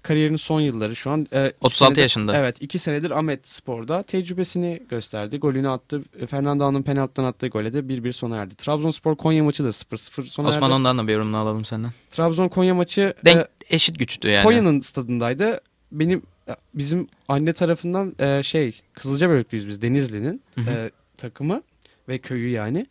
[0.03, 1.27] kariyerinin son yılları şu an.
[1.31, 2.37] E, iki 36 senedir- yaşında.
[2.37, 5.37] Evet iki senedir Ahmet Spor'da tecrübesini gösterdi.
[5.37, 6.01] Golünü attı.
[6.19, 8.55] E, Fernando'nun penaltıdan attığı gole de 1-1 sona erdi.
[8.55, 10.75] Trabzonspor Konya maçı da 0-0 sona Osman erdi.
[10.75, 11.91] ondan da bir yorumunu alalım senden.
[12.11, 14.43] Trabzon Konya maçı Denk e, eşit güçtü yani.
[14.43, 15.61] Konya'nın stadındaydı.
[15.91, 16.21] Benim
[16.73, 21.61] bizim anne tarafından e, şey Kızılcabölüklüyüz biz Denizli'nin e, takımı
[22.09, 22.85] ve köyü yani.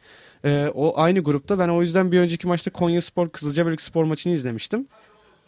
[0.45, 4.33] E, o aynı grupta ben o yüzden bir önceki maçta Konya Spor Kızılcabölük Spor maçını
[4.33, 4.87] izlemiştim.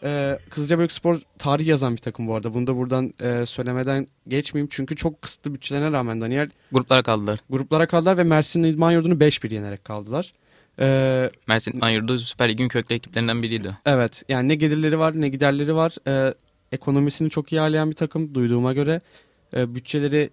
[0.05, 2.53] E, Kızılcabölük Spor tarih yazan bir takım bu arada.
[2.53, 4.67] Bunu da buradan e, söylemeden geçmeyeyim.
[4.71, 7.39] Çünkü çok kısıtlı bütçelerine rağmen Daniel Gruplara kaldılar.
[7.49, 10.31] gruplara kaldılar ve Mersin İdman Yurdu'nu 5-1 yenerek kaldılar.
[10.79, 13.77] E, Mersin İdman Yurdu Süper Lig'in köklü ekiplerinden biriydi.
[13.85, 15.95] Evet yani ne gelirleri var ne giderleri var.
[16.07, 16.33] Ee,
[16.71, 19.01] ekonomisini çok iyi ayarlayan bir takım duyduğuma göre.
[19.55, 20.29] Ee, bütçeleri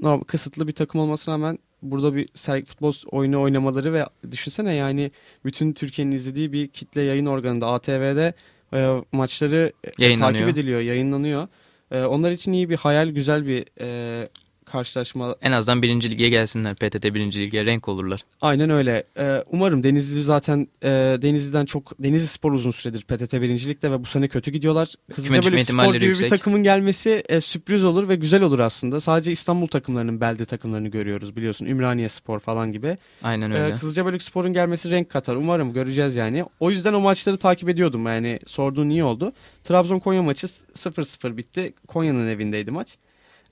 [0.00, 5.10] no, kısıtlı bir takım olmasına rağmen burada bir sergi futbol oyunu oynamaları ve düşünsene yani
[5.44, 8.34] bütün Türkiye'nin izlediği bir kitle yayın organında ATV'de
[8.74, 10.32] e, maçları e, Yayınlanıyor.
[10.40, 11.48] takip ediliyor, yayınlanıyor.
[11.90, 14.28] E, onlar için iyi bir hayal, güzel bir e,
[14.64, 16.74] karşılaşma En azından birinci lige gelsinler.
[16.74, 18.20] PTT birinci lige renk olurlar.
[18.40, 19.04] Aynen öyle.
[19.18, 20.88] Ee, umarım Denizli zaten e,
[21.22, 24.86] Denizli'den çok Denizli Spor uzun süredir PTT birincilikte ve bu sene kötü gidiyorlar.
[24.88, 26.24] düşme Kızılcabölük Spor ihtimalleri gibi yüksek.
[26.24, 29.00] bir takımın gelmesi e, sürpriz olur ve güzel olur aslında.
[29.00, 31.66] Sadece İstanbul takımlarının belde takımlarını görüyoruz biliyorsun.
[31.66, 32.98] Ümraniye Spor falan gibi.
[33.22, 33.76] Aynen Ee, öyle.
[33.78, 35.36] Kızılcabölük Spor'un gelmesi renk katar.
[35.36, 36.44] Umarım göreceğiz yani.
[36.60, 38.38] O yüzden o maçları takip ediyordum yani.
[38.46, 39.32] Sorduğun iyi oldu.
[39.64, 41.72] Trabzon-Konya maçı 0-0 bitti.
[41.88, 42.96] Konya'nın evindeydi maç.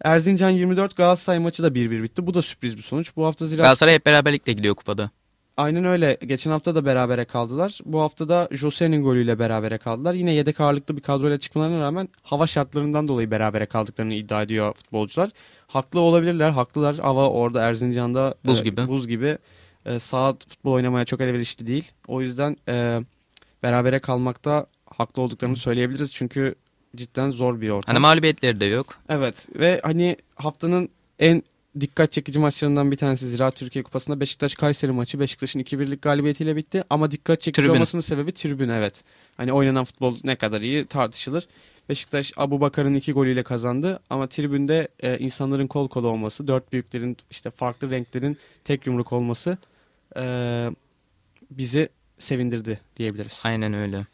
[0.05, 2.27] Erzincan 24 Galatasaray maçı da 1-1 bitti.
[2.27, 3.17] Bu da sürpriz bir sonuç.
[3.17, 5.11] Bu hafta Ziraat Galatasaray hep beraberlikle gidiyor kupada.
[5.57, 6.19] Aynen öyle.
[6.27, 7.79] Geçen hafta da berabere kaldılar.
[7.85, 10.15] Bu hafta da Jose'nin golüyle berabere kaldılar.
[10.15, 15.31] Yine yedek ağırlıklı bir kadroyla çıkmalarına rağmen hava şartlarından dolayı berabere kaldıklarını iddia ediyor futbolcular.
[15.67, 16.97] Haklı olabilirler, haklılar.
[16.99, 18.89] Hava orada Erzincan'da Buz e, gibi.
[18.89, 19.39] Buz gibi.
[19.87, 21.91] E, saat futbol oynamaya çok elverişli değil.
[22.09, 23.01] O yüzden e,
[23.63, 26.11] berabere kalmakta haklı olduklarını söyleyebiliriz.
[26.11, 26.55] Çünkü
[26.97, 27.95] cidden zor bir ortam.
[27.95, 28.99] Hani mağlubiyetleri de yok.
[29.09, 31.43] Evet ve hani haftanın en
[31.81, 35.21] dikkat çekici maçlarından bir tanesi Ziraat Türkiye Kupası'nda Beşiktaş Kayseri maçı.
[35.21, 37.75] Beşiktaş'ın 2-1'lik galibiyetiyle bitti ama dikkat çekici Tribün.
[37.75, 39.05] olmasının sebebi tribün evet.
[39.37, 41.47] Hani oynanan futbol ne kadar iyi tartışılır.
[41.89, 47.17] Beşiktaş Abu Bakar'ın iki golüyle kazandı ama tribünde e, insanların kol kola olması, dört büyüklerin
[47.31, 49.59] işte farklı renklerin tek yumruk olması
[50.17, 50.23] e,
[51.51, 53.41] bizi sevindirdi diyebiliriz.
[53.45, 54.07] Aynen öyle.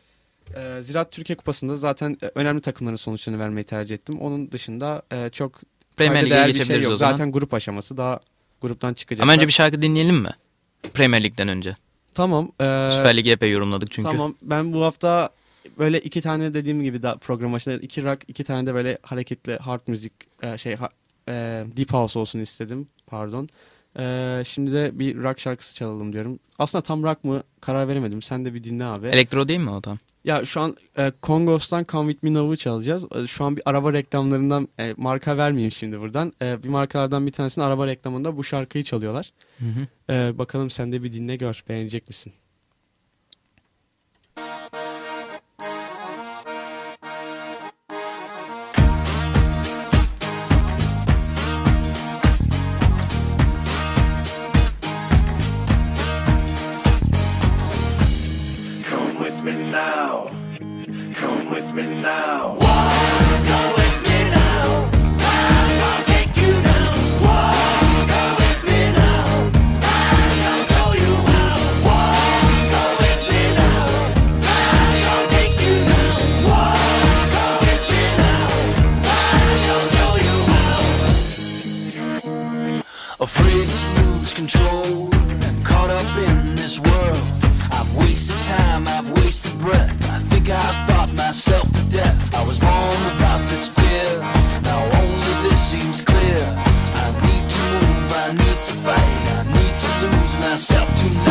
[0.54, 4.20] E, Ziraat Türkiye Kupası'nda zaten e, önemli takımların sonuçlarını vermeyi tercih ettim.
[4.20, 5.60] Onun dışında e, çok
[5.96, 6.92] Premier Lig'e şey geçebiliriz yok.
[6.92, 7.12] o zaman.
[7.12, 8.20] Zaten grup aşaması daha
[8.60, 9.22] gruptan çıkacak.
[9.22, 10.30] Ama önce bir şarkı dinleyelim mi?
[10.94, 11.76] Premier Lig'den önce.
[12.14, 12.44] Tamam.
[12.60, 14.08] ee, Süper Lig'i epey yorumladık çünkü.
[14.08, 14.34] Tamam.
[14.42, 15.30] Ben bu hafta
[15.78, 19.56] böyle iki tane dediğim gibi da program başında iki rock, iki tane de böyle hareketli
[19.56, 20.90] hard müzik e, şey ha-
[21.28, 22.88] e, deep house olsun istedim.
[23.06, 23.48] Pardon.
[23.98, 26.38] E, şimdi de bir rock şarkısı çalalım diyorum.
[26.58, 28.22] Aslında tam rock mı karar veremedim.
[28.22, 29.06] Sen de bir dinle abi.
[29.06, 29.98] Elektro değil mi o tam?
[30.26, 33.04] Ya şu an e, Kongos'tan Come With Me Now'u çalacağız.
[33.14, 36.32] E, şu an bir araba reklamlarından e, marka vermeyeyim şimdi buradan.
[36.42, 39.32] E, bir markalardan bir tanesinin araba reklamında bu şarkıyı çalıyorlar.
[39.58, 40.12] Hı hı.
[40.12, 41.64] E, bakalım sen de bir dinle gör.
[41.68, 42.32] Beğenecek misin?
[61.76, 62.56] Me now.
[83.18, 85.10] Afraid to lose control,
[85.62, 87.18] caught up in this world.
[87.70, 90.10] I've wasted time, I've wasted breath.
[90.10, 90.95] I think I thought
[91.36, 92.34] myself to death.
[92.34, 94.20] I was born without this fear.
[94.62, 96.40] Now only this seems clear.
[97.04, 99.22] I need to move, I need to fight.
[99.36, 101.25] I need to lose myself tonight.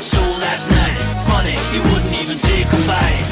[0.00, 0.98] Soul last night.
[1.28, 3.29] Funny, he wouldn't even take a bite.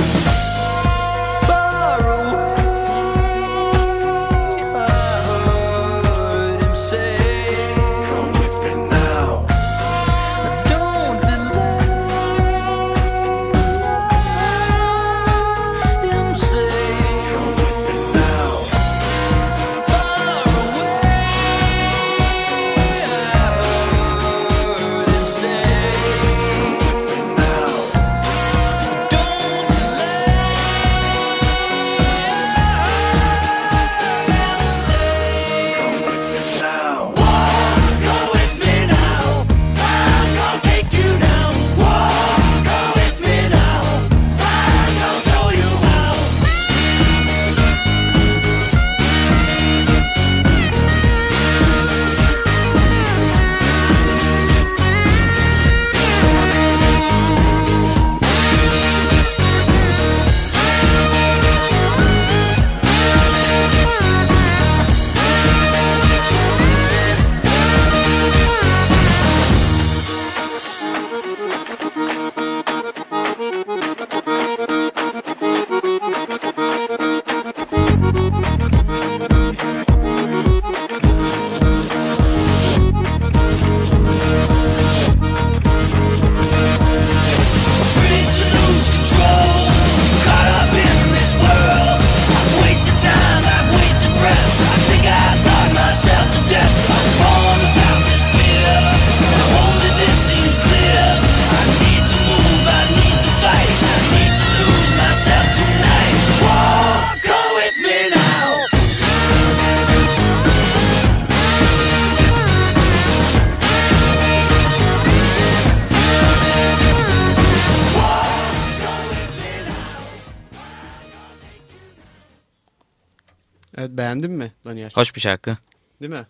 [124.98, 125.56] Hoş bir şarkı.
[126.00, 126.26] Değil mi?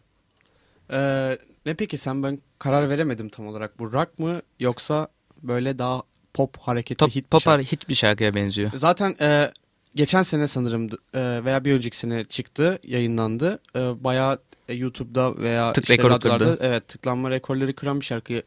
[0.93, 3.79] Ee, ne peki sen ben karar veremedim tam olarak.
[3.79, 5.09] Bu rock mı yoksa
[5.43, 6.03] böyle daha
[6.35, 7.63] pop hareketli Top, hit bir pop şarkı?
[7.73, 8.71] hit bir şarkıya benziyor.
[8.75, 9.53] Zaten e,
[9.95, 13.59] geçen sene sanırım e, veya bir önceki sene çıktı, yayınlandı.
[13.77, 16.59] E, bayağı e, YouTube'da veya Tık işte rekoru kırdı.
[16.61, 18.43] evet tıklanma rekorları kıran bir şarkı.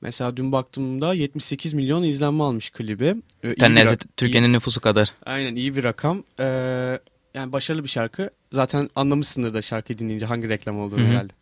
[0.00, 3.14] Mesela dün baktığımda 78 milyon izlenme almış klibi.
[3.44, 5.12] E, iyi- Türkiye'nin nüfusu kadar.
[5.26, 6.24] Aynen iyi bir rakam.
[6.40, 6.98] E,
[7.34, 8.30] yani başarılı bir şarkı.
[8.52, 11.08] Zaten anlamışsındır da şarkıyı dinleyince hangi reklam olduğunu Hı hı.
[11.08, 11.32] herhalde.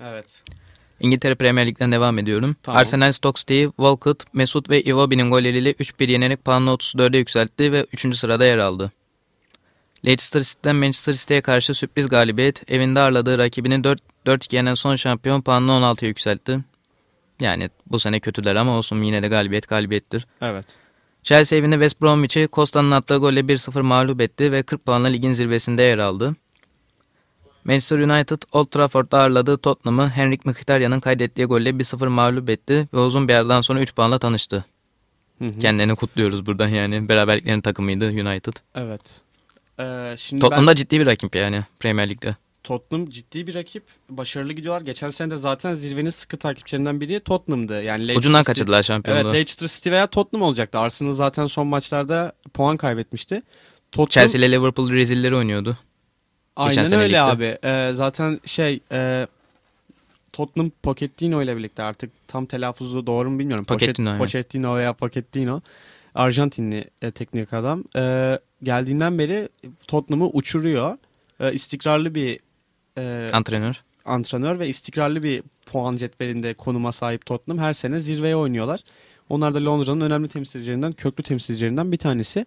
[0.00, 0.26] Evet.
[1.00, 2.56] İngiltere Premier Lig'den devam ediyorum.
[2.62, 2.80] Tamam.
[2.80, 8.16] Arsenal Stoke City, Walcott, Mesut ve Iwobi'nin golleriyle 3-1 yenerek puanını 34'e yükseltti ve 3.
[8.16, 8.92] sırada yer aldı.
[10.06, 15.42] Leicester City'den Manchester City'ye karşı sürpriz galibiyet, evinde ağırladığı rakibini 4 4-2 yenen son şampiyon
[15.42, 16.58] puanını 16'ya yükseltti.
[17.40, 20.26] Yani bu sene kötüler ama olsun yine de galibiyet galibiyettir.
[20.42, 20.66] Evet.
[21.24, 25.82] Chelsea evinde West Bromwich'i Costa'nın attığı golle 1-0 mağlup etti ve 40 puanla ligin zirvesinde
[25.82, 26.34] yer aldı.
[27.64, 33.28] Manchester United Old Trafford'da ağırladığı Tottenham'ı Henrik Mkhitaryan'ın kaydettiği golle 1-0 mağlup etti ve uzun
[33.28, 34.64] bir aradan sonra 3 puanla tanıştı.
[35.38, 35.58] Hı hı.
[35.58, 37.08] Kendilerini kutluyoruz buradan yani.
[37.08, 38.52] Beraberliklerin takımıydı United.
[38.74, 39.20] Evet.
[39.80, 42.36] Ee, şimdi Tottenham'da ben ciddi bir rakip yani Premier Lig'de.
[42.64, 43.82] Tottenham ciddi bir rakip.
[44.10, 44.80] Başarılı gidiyorlar.
[44.82, 47.82] Geçen sene de zaten zirvenin sıkı takipçilerinden biri Tottenham'dı.
[47.82, 49.20] Yani Leicester Ucundan City- kaçırdılar şampiyonluğu.
[49.20, 50.78] Evet Leicester City veya Tottenham olacaktı.
[50.78, 53.42] Arsenal zaten son maçlarda puan kaybetmişti.
[53.92, 55.78] Tottenham Chelsea ile Liverpool rezilleri oynuyordu.
[56.56, 57.20] aynen öyle ligde.
[57.20, 57.58] abi.
[57.64, 59.26] Ee, zaten şey e,
[60.32, 63.64] Tottenham Pochettino ile birlikte artık tam telaffuzu doğru mu bilmiyorum.
[63.64, 64.18] Pochet- Pochettino, aynen.
[64.18, 65.60] Pochettino veya Pochettino.
[66.14, 67.84] Arjantinli e, teknik adam.
[67.96, 69.48] Ee, geldiğinden beri
[69.88, 70.98] Tottenham'ı uçuruyor.
[71.40, 72.40] Ee, istikrarlı bir
[72.98, 73.82] e, Antrenör.
[74.04, 78.80] antrenör ve istikrarlı bir puan cetvelinde konuma sahip Tottenham her sene zirveye oynuyorlar.
[79.28, 82.46] Onlar da Londra'nın önemli temsilcilerinden, köklü temsilcilerinden bir tanesi.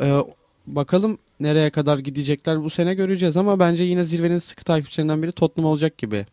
[0.00, 0.20] Ee,
[0.66, 5.70] bakalım nereye kadar gidecekler bu sene göreceğiz ama bence yine zirvenin sıkı takipçilerinden biri Tottenham
[5.70, 6.26] olacak gibi.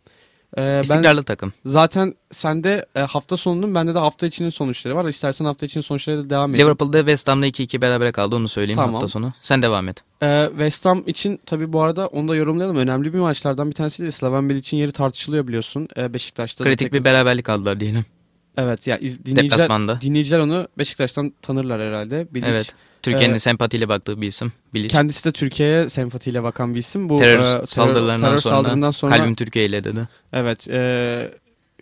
[0.58, 1.54] Ee, ben İstikrarlı takım.
[1.66, 5.06] zaten sende e, hafta sonunun bende de hafta içinin sonuçları var.
[5.06, 6.66] İstersen hafta içinin sonuçları da devam edelim.
[6.66, 8.94] Liverpool'da West Ham'la 2-2 berabere kaldı onu söyleyeyim Tamam.
[8.94, 9.34] hafta sonu.
[9.42, 10.04] Sen devam et.
[10.24, 12.78] Ee, West Ham için tabii bu arada onu da yorumlayalım.
[12.78, 15.88] Önemli bir maçlardan bir tanesi de Slaven Bilic'in yeri tartışılıyor biliyorsun.
[15.98, 18.06] Ee, Beşiktaş'ta Kritik bir beraberlik aldılar diyelim.
[18.58, 20.02] Evet ya iz- dinleyiciler, Deplasmanda.
[20.02, 22.28] dinleyiciler onu Beşiktaş'tan tanırlar herhalde.
[22.34, 22.48] Bilic.
[22.50, 22.74] Evet.
[23.12, 24.52] Türkiye'nin Ee, sempatiyle baktığı bir isim.
[24.74, 24.88] Bilic.
[24.88, 27.10] Kendisi de Türkiye'ye sempatiyle bakan bir isim.
[27.10, 30.08] Bu terör e, terör, saldırılarından terör sonra, saldırından sonra kalbim Türkiye ile dedi.
[30.34, 31.32] evet e,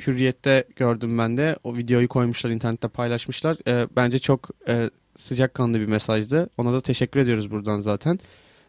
[0.08, 1.58] Hürriyet'te gördüm ben de.
[1.64, 3.58] O videoyu koymuşlar internette paylaşmışlar.
[3.68, 6.50] E, bence çok e, sıcakkanlı bir mesajdı.
[6.58, 8.20] Ona da teşekkür ediyoruz buradan zaten.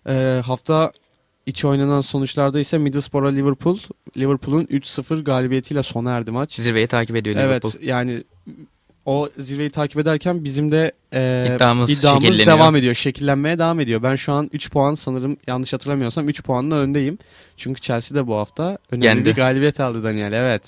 [0.09, 0.93] E, hafta
[1.47, 3.79] içi oynanan sonuçlarda ise Middlesbrough Liverpool
[4.17, 6.53] Liverpool'un 3-0 galibiyetiyle sona erdi maç.
[6.55, 7.83] Zirveyi takip ediyor Evet Liverpool.
[7.89, 8.25] yani
[9.07, 12.95] o zirveyi takip ederken bizim de e, İddiamız iddiamız devam ediyor.
[12.95, 14.03] Şekillenmeye devam ediyor.
[14.03, 17.19] Ben şu an 3 puan sanırım yanlış hatırlamıyorsam 3 puanla öndeyim.
[17.57, 19.25] Çünkü Chelsea de bu hafta önemli Yendi.
[19.25, 20.33] bir galibiyet aldı Daniel.
[20.33, 20.63] Evet.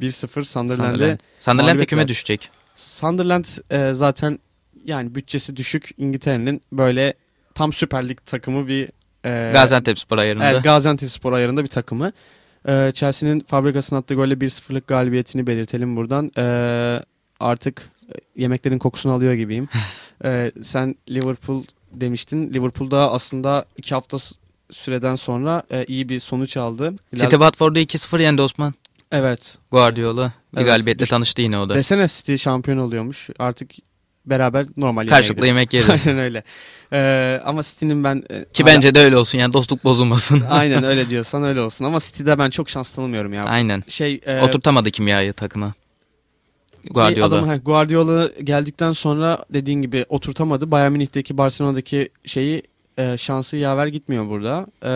[0.00, 0.92] 1-0 Sunderland'e.
[0.92, 1.18] Sunderland.
[1.40, 2.50] Sunderland küme düşecek.
[2.76, 4.38] Sunderland e, zaten
[4.84, 7.14] yani bütçesi düşük İngiltere'nin böyle
[7.54, 8.88] tam Süper Lig takımı bir
[9.24, 10.50] e, Gaziantepspor ayarında.
[10.50, 12.12] Evet, Gaziantepspor ayarında bir takımı.
[12.68, 16.32] Ee, Chelsea'nin fabrikasına attığı golle 1-0'lık galibiyetini belirtelim buradan.
[16.38, 17.00] Ee,
[17.40, 19.68] artık e, yemeklerin kokusunu alıyor gibiyim.
[20.24, 22.54] Ee, sen Liverpool demiştin.
[22.54, 24.18] Liverpool'da aslında iki hafta
[24.70, 26.94] süreden sonra e, iyi bir sonuç aldı.
[27.14, 28.74] City Watford'u 2-0 yendi Osman.
[29.12, 29.58] Evet.
[29.70, 30.32] Guardiola.
[30.52, 31.74] Bir Evet, galibiyetle düş- tanıştı yine o da.
[31.74, 33.28] Desene City şampiyon oluyormuş.
[33.38, 33.70] Artık
[34.26, 35.88] beraber normal Karşılıklı yemek yeriz.
[36.06, 36.44] Aynen öyle.
[36.92, 38.22] Ee, ama City'nin ben...
[38.30, 40.40] e, Ki hala- bence de öyle olsun yani dostluk bozulmasın.
[40.50, 41.84] Aynen öyle diyorsan öyle olsun.
[41.84, 43.44] Ama City'de ben çok şans tanımıyorum ya.
[43.44, 43.82] Aynen.
[43.88, 45.74] Şey, e, Oturtamadı kimyayı takıma.
[46.90, 47.26] Guardiola.
[47.26, 50.70] Adam, he, Guardiola geldikten sonra dediğin gibi oturtamadı.
[50.70, 52.62] Bayern Münih'teki Barcelona'daki şeyi
[52.98, 54.66] e, şansı yaver gitmiyor burada.
[54.84, 54.92] E,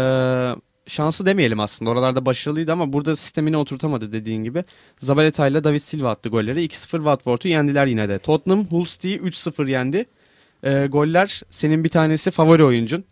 [0.86, 1.90] şansı demeyelim aslında.
[1.90, 4.64] Oralarda başarılıydı ama burada sistemini oturtamadı dediğin gibi.
[5.00, 6.64] Zabaleta ile David Silva attı golleri.
[6.66, 8.18] 2-0 Watford'u yendiler yine de.
[8.18, 10.06] Tottenham Hull City'yi 3-0 yendi.
[10.62, 13.04] E, goller senin bir tanesi favori oyuncun.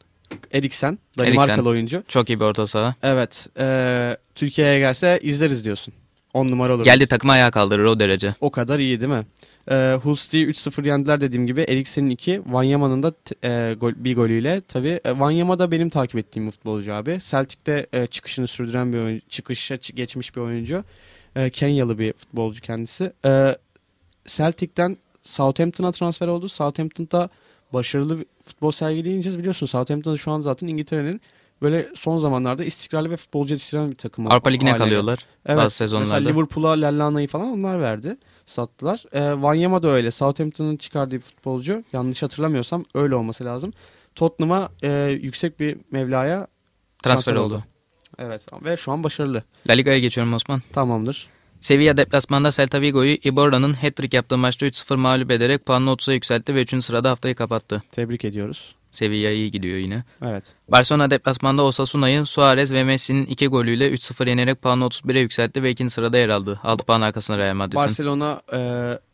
[0.53, 0.99] Eriksen.
[1.19, 1.71] Danimarkalı Eriksen.
[1.71, 2.03] oyuncu.
[2.09, 2.95] Çok iyi bir orta saha.
[3.03, 3.47] Evet.
[3.59, 5.95] E, Türkiye'ye gelse izleriz diyorsun.
[6.35, 6.85] 10 numara olur.
[6.85, 8.35] Geldi takımı ayağa kaldırır o derece.
[8.41, 9.27] O kadar iyi değil mi?
[9.71, 11.61] Ee, Hull City'yi 3-0 yendiler dediğim gibi.
[11.61, 13.13] Eriksen'in 2, Wanyama'nın da
[13.45, 14.61] e, gol, bir golüyle.
[14.61, 17.19] Tabii e, Wanyama da benim takip ettiğim futbolcu abi.
[17.31, 20.85] Celtic'te e, çıkışını sürdüren bir oyuncu, çıkışa geçmiş bir oyuncu.
[21.37, 23.13] E, Kenyalı bir futbolcu kendisi.
[23.25, 23.57] E,
[24.27, 26.49] Celtic'ten Southampton'a transfer oldu.
[26.49, 27.29] Southampton'da
[27.73, 31.21] başarılı futbol sergileyince biliyorsun Southampton şu an zaten İngiltere'nin
[31.63, 34.27] böyle son zamanlarda istikrarlı ve futbolcu yetiştiren bir takım.
[34.33, 35.19] Avrupa Ligi'ne haline kalıyorlar.
[35.47, 35.59] Evet.
[35.59, 36.15] bazı sezonlarda.
[36.15, 38.17] Mesela Liverpool'a Lallana'yı falan onlar verdi.
[38.47, 39.05] Sattılar.
[39.13, 40.11] E, Wanyama da öyle.
[40.11, 41.85] Southampton'ın çıkardığı bir futbolcu.
[41.93, 43.73] Yanlış hatırlamıyorsam öyle olması lazım.
[44.15, 46.47] Tottenham'a e, yüksek bir mevlaya
[47.03, 47.55] Transfer Transfer oldu.
[47.55, 47.65] oldu.
[48.19, 49.43] Evet ve şu an başarılı.
[49.69, 50.63] La Liga'ya geçiyorum Osman.
[50.73, 51.29] Tamamdır.
[51.61, 56.63] Sevilla deplasmanda Celta Vigo'yu Iborra'nın hat-trick yaptığı maçta 3-0 mağlup ederek puanını 30'a yükseltti ve
[56.63, 56.85] 3.
[56.85, 57.83] sırada haftayı kapattı.
[57.93, 58.75] Tebrik ediyoruz.
[58.93, 60.05] Sevilla iyi gidiyor yine.
[60.25, 60.45] Evet.
[60.69, 65.91] Barcelona deplasmanda Osasuna'yı Suarez ve Messi'nin 2 golüyle 3-0 yenerek puanını 31'e yükseltti ve 2.
[65.91, 66.61] sırada yer aldı.
[66.63, 67.77] 6 puan arkasında Real Madrid'in.
[67.81, 68.59] Barcelona e,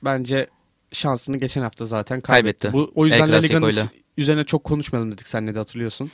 [0.05, 0.47] bence
[0.93, 2.59] şansını geçen hafta zaten kaybetti.
[2.69, 2.73] Kaybetti.
[2.73, 3.73] Bu o yüzden La Liga'nın
[4.17, 6.11] üzerine çok konuşmayalım dedik sen ne de hatırlıyorsun.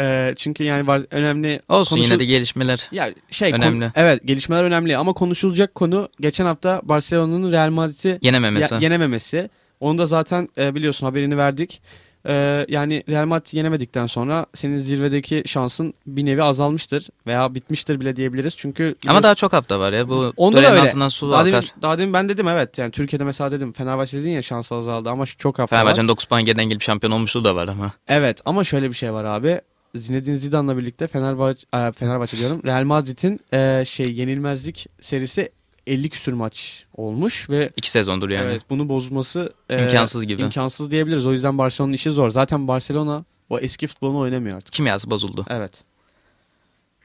[0.00, 2.88] E, çünkü yani var önemli Olsun konuşul- yine de gelişmeler.
[2.92, 3.92] ya şey önemli.
[3.94, 8.74] evet gelişmeler önemli ama konuşulacak konu geçen hafta Barcelona'nın Real Madrid'i Yenememesi.
[8.74, 9.50] ya- yenememesi.
[9.80, 11.82] Onu da zaten e, biliyorsun haberini verdik.
[12.28, 18.16] E, yani Real Madrid yenemedikten sonra senin zirvedeki şansın bir nevi azalmıştır veya bitmiştir bile
[18.16, 18.54] diyebiliriz.
[18.56, 20.08] Çünkü Ama daha çok hafta var ya.
[20.08, 20.80] Bu Onda da öyle.
[20.80, 21.74] altından su daha demin, akar.
[21.82, 25.26] daha demin ben dedim evet yani Türkiye'de mesela dedim Fenerbahçe dedin ya şansı azaldı ama
[25.26, 25.76] çok hafta.
[25.76, 27.92] Fenerbahçe'nin 9 puan geriden gelip şampiyon olmuşluğu da var ama.
[28.08, 29.60] Evet ama şöyle bir şey var abi.
[29.94, 32.60] Zinedine Zidane'la birlikte Fenerbahçe, e, Fenerbahçe diyorum.
[32.64, 35.52] Real Madrid'in e, şey yenilmezlik serisi
[35.86, 38.46] 50 küsür maç olmuş ve 2 sezondur yani.
[38.46, 40.42] evet bunu bozması e, İmkansız gibi.
[40.42, 41.26] imkansız diyebiliriz.
[41.26, 42.28] O yüzden Barcelona'nın işi zor.
[42.30, 44.72] Zaten Barcelona o eski futbolunu oynamıyor artık.
[44.72, 45.46] Kimyası bozuldu.
[45.48, 45.82] Evet.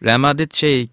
[0.03, 0.89] Real Madrid şey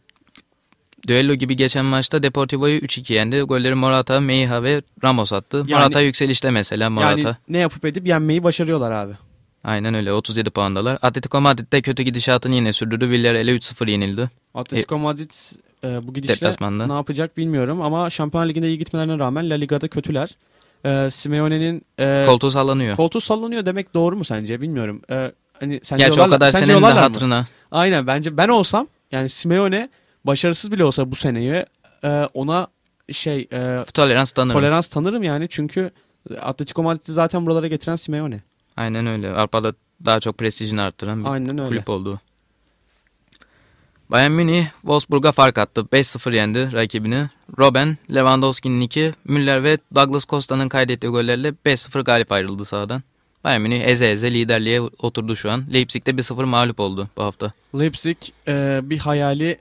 [1.09, 3.41] düello gibi geçen maçta Deportivo'yu 3-2 yendi.
[3.41, 5.57] Golleri Morata, Meiha ve Ramos attı.
[5.57, 7.21] Yani- Morata yükselişte mesela Morata.
[7.21, 9.13] Yani ne yapıp edip yenmeyi başarıyorlar abi.
[9.65, 10.99] Aynen öyle 37 puandalar.
[11.03, 13.11] Atletico Madrid de kötü gidişatını yine sürdürdü.
[13.11, 14.31] Villarreal'e 3-0 yenildi.
[14.55, 15.31] Atletico Madrid
[15.85, 16.87] e, bu gidişle Deplasmanda.
[16.87, 20.31] ne yapacak bilmiyorum ama Şampiyonlar Ligi'nde iyi gitmelerine rağmen La Liga'da kötüler.
[20.85, 22.97] E, Simeone'nin e, Koltuğu sallanıyor.
[22.97, 25.03] koltuğu sallanıyor demek doğru mu sence bilmiyorum.
[25.11, 27.07] E, hani sence Gerçi o kadar sence senenin de yollarlar mı?
[27.07, 27.45] hatırına.
[27.71, 29.89] Aynen bence ben olsam yani Simeone
[30.25, 31.65] başarısız bile olsa bu seneyi
[32.05, 32.67] e, ona
[33.13, 34.61] şey e, Tolerans tanırım.
[34.61, 35.91] tolerans tanırım yani çünkü
[36.41, 38.41] Atletico Madrid'i zaten buralara getiren Simeone.
[38.77, 39.31] Aynen öyle.
[39.31, 41.69] Avrupa'da daha çok prestijini arttıran bir Aynen öyle.
[41.69, 42.21] kulüp oldu.
[44.13, 45.81] Bayern Münih Wolfsburg'a fark attı.
[45.93, 47.29] 5-0 yendi rakibini.
[47.59, 53.03] Robben, Lewandowski'nin 2, Müller ve Douglas Costa'nın kaydettiği gollerle 5-0 galip ayrıldı sahadan.
[53.45, 55.65] Bayern Münih eze eze liderliğe oturdu şu an.
[55.73, 57.53] Leipzig'te 1-0 mağlup oldu bu hafta.
[57.79, 58.17] Leipzig
[58.49, 59.59] e, bir hayali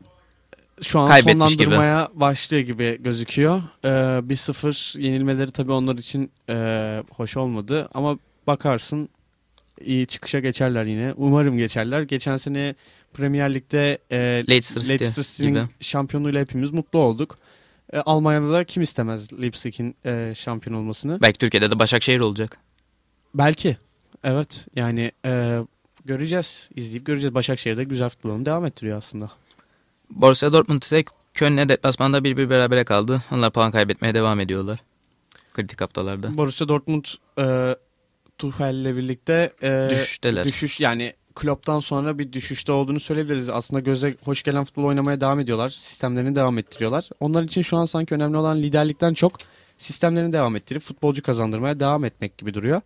[0.82, 3.62] şu an Kaybetmiş sonlandırmaya başlıyor gibi gözüküyor.
[3.84, 9.10] E, 1-0 yenilmeleri tabii onlar için e, hoş olmadı ama bakarsın
[9.86, 11.14] iyi çıkışa geçerler yine.
[11.18, 12.02] Umarım geçerler.
[12.02, 12.76] Geçen sene
[13.14, 14.18] Premier Lig'de e,
[14.50, 17.38] Leicester Leicester City'nin şampiyonluğuyla hepimiz mutlu olduk.
[17.94, 21.22] E, Almanya'da da kim istemez Leipzig'in e, şampiyon olmasını?
[21.22, 22.58] Belki Türkiye'de de Başakşehir olacak.
[23.34, 23.78] Belki.
[24.24, 24.68] Evet.
[24.76, 25.60] Yani e,
[26.06, 26.70] göreceğiz.
[26.76, 27.36] İzleyip göreceğiz.
[27.36, 29.32] Başakşehir'de güzel futbolunu devam ettiriyor aslında.
[30.10, 31.04] Borussia Dortmund ise
[31.34, 33.22] Köln'e deplasmanda 1-1 berabere kaldı.
[33.32, 34.80] Onlar puan kaybetmeye devam ediyorlar.
[35.54, 36.38] Kritik haftalarda.
[36.38, 37.06] Borussia Dortmund
[37.40, 37.76] e,
[38.38, 40.46] Tuchel'le birlikte e, Düşüşteler.
[40.46, 43.50] düşüş yani Klopp'tan sonra bir düşüşte olduğunu söyleyebiliriz.
[43.50, 45.70] Aslında göze hoş gelen futbol oynamaya devam ediyorlar.
[45.70, 47.10] Sistemlerini devam ettiriyorlar.
[47.20, 49.34] Onlar için şu an sanki önemli olan liderlikten çok
[49.78, 52.82] sistemlerini devam ettirip futbolcu kazandırmaya devam etmek gibi duruyor.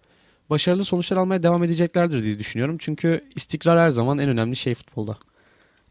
[0.49, 2.77] Başarılı sonuçlar almaya devam edeceklerdir diye düşünüyorum.
[2.79, 5.17] Çünkü istikrar her zaman en önemli şey futbolda.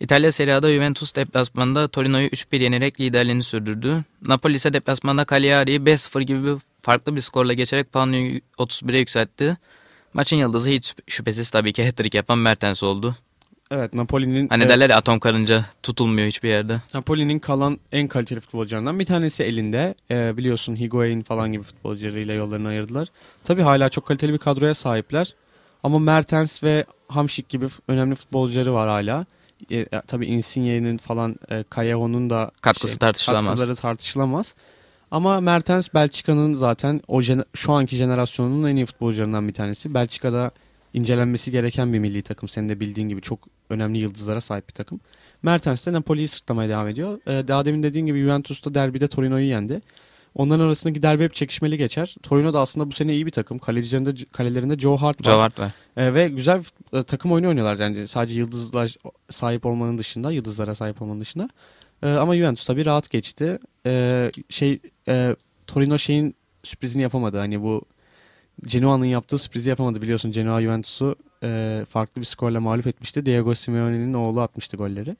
[0.01, 4.05] İtalya Serie A'da Juventus deplasmanda Torino'yu 3-1 yenerek liderliğini sürdürdü.
[4.23, 9.57] Napoli ise deplasmanda Cagliari'yi 5-0 gibi bir farklı bir skorla geçerek puanını 31'e yükseltti.
[10.15, 13.17] Maçın yıldızı hiç şüphesiz tabii ki hat-trick yapan Mertens oldu.
[13.71, 16.81] Evet Napoli'nin Hani e, derler ya atom karınca tutulmuyor hiçbir yerde.
[16.95, 19.95] Napoli'nin kalan en kaliteli futbolcularından bir tanesi elinde.
[20.11, 23.09] Ee, biliyorsun Higuain falan gibi futbolcularıyla yollarını ayırdılar.
[23.45, 25.35] Tabii hala çok kaliteli bir kadroya sahipler.
[25.83, 29.27] Ama Mertens ve Hamşik gibi önemli futbolcuları var hala.
[29.71, 33.45] Ee, e, tabii Insigne'nin falan e, Callejon'un da Katkısı tartışılamaz.
[33.45, 34.55] katkıları tartışılamaz.
[35.15, 37.23] Ama Mertens Belçika'nın zaten o
[37.55, 39.95] şu anki jenerasyonunun en iyi futbolcularından bir tanesi.
[39.95, 40.51] Belçika'da
[40.95, 42.49] incelenmesi gereken bir milli takım.
[42.49, 43.39] Senin de bildiğin gibi çok
[43.71, 45.01] önemli yıldızlara sahip bir takım.
[45.43, 47.21] Mertens de Napoli'yi sırtlamaya devam ediyor.
[47.27, 49.81] Ee, daha demin dediğin gibi Juventus'ta derbide Torino'yu yendi.
[50.35, 52.17] Onların arasındaki derbi hep çekişmeli geçer.
[52.23, 53.59] Torino da aslında bu sene iyi bir takım.
[53.59, 55.33] Kalecilerinde, kalelerinde Joe Hart var.
[55.33, 55.73] Joe Hart var.
[55.97, 56.62] Ee, ve güzel
[56.93, 57.79] e, takım oyunu oynuyorlar.
[57.79, 58.95] Yani sadece yıldızlar
[59.31, 61.49] sahip olmanın dışında, yıldızlara sahip olmanın dışında.
[62.05, 63.59] Ee, ama Juventus tabii rahat geçti.
[63.87, 64.79] Ee, şey
[65.09, 65.37] e,
[65.67, 67.39] Torino şeyin sürprizini yapamadı.
[67.39, 67.83] Hani bu
[68.67, 70.03] Genoa'nın yaptığı sürprizi yapamadı.
[70.03, 73.27] Biliyorsun Genoa Juventus'u e, farklı bir skorla mağlup etmişti.
[73.27, 75.17] Diego Simeone'nin oğlu atmıştı golleri.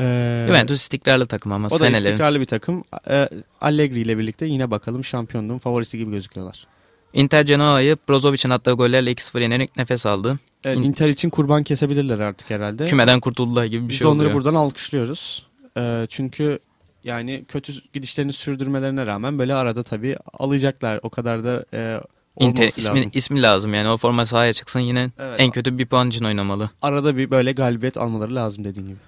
[0.00, 2.04] Ee, Juventus istikrarlı takım ama o da senelerin.
[2.04, 2.84] istikrarlı bir takım.
[3.10, 3.28] Ee,
[3.60, 6.66] Allegri ile birlikte yine bakalım şampiyonluğun favorisi gibi gözüküyorlar.
[7.12, 10.38] Inter Genoa'yı Brozovic'in attığı gollerle 2-0 yenerek nefes aldı.
[10.64, 12.84] Evet, İn- Inter için kurban kesebilirler artık herhalde.
[12.86, 14.34] Kümeden kurtuldular gibi bir Biz şey de onları oluyor.
[14.34, 15.45] buradan alkışlıyoruz.
[15.76, 16.58] Ee, çünkü
[17.04, 21.00] yani kötü gidişlerini sürdürmelerine rağmen böyle arada tabii alacaklar.
[21.02, 22.00] O kadar da e,
[22.40, 23.10] Inter ismi, lazım.
[23.14, 25.40] ismi lazım yani o forma sahaya çıksın yine Evet.
[25.40, 26.70] en kötü bir puan için oynamalı.
[26.82, 28.98] Arada bir böyle galibiyet almaları lazım dediğin gibi.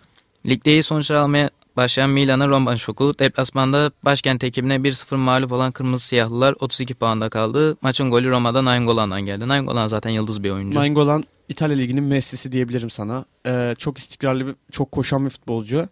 [0.46, 3.14] Ligde iyi sonuçlar almaya başlayan Milan'a Roma şoku.
[3.18, 7.76] Deplasmanda başkent ekibine 1-0 mağlup olan Kırmızı Siyahlılar 32 puanda kaldı.
[7.82, 9.48] Maçın golü Roma'dan Nainggolan'dan geldi.
[9.48, 10.78] Nainggolan zaten yıldız bir oyuncu.
[10.78, 13.24] Nainggolan İtalya Ligi'nin Messi'si diyebilirim sana.
[13.46, 15.88] Ee, çok istikrarlı, bir, çok koşan bir futbolcu.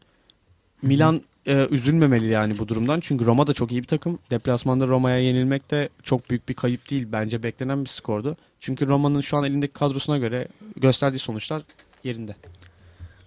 [0.86, 3.00] Milan e, üzülmemeli yani bu durumdan.
[3.00, 4.18] Çünkü Roma da çok iyi bir takım.
[4.30, 7.06] Deplasmanda Roma'ya yenilmek de çok büyük bir kayıp değil.
[7.12, 8.36] Bence beklenen bir skordu.
[8.60, 11.62] Çünkü Roma'nın şu an elindeki kadrosuna göre gösterdiği sonuçlar
[12.04, 12.36] yerinde.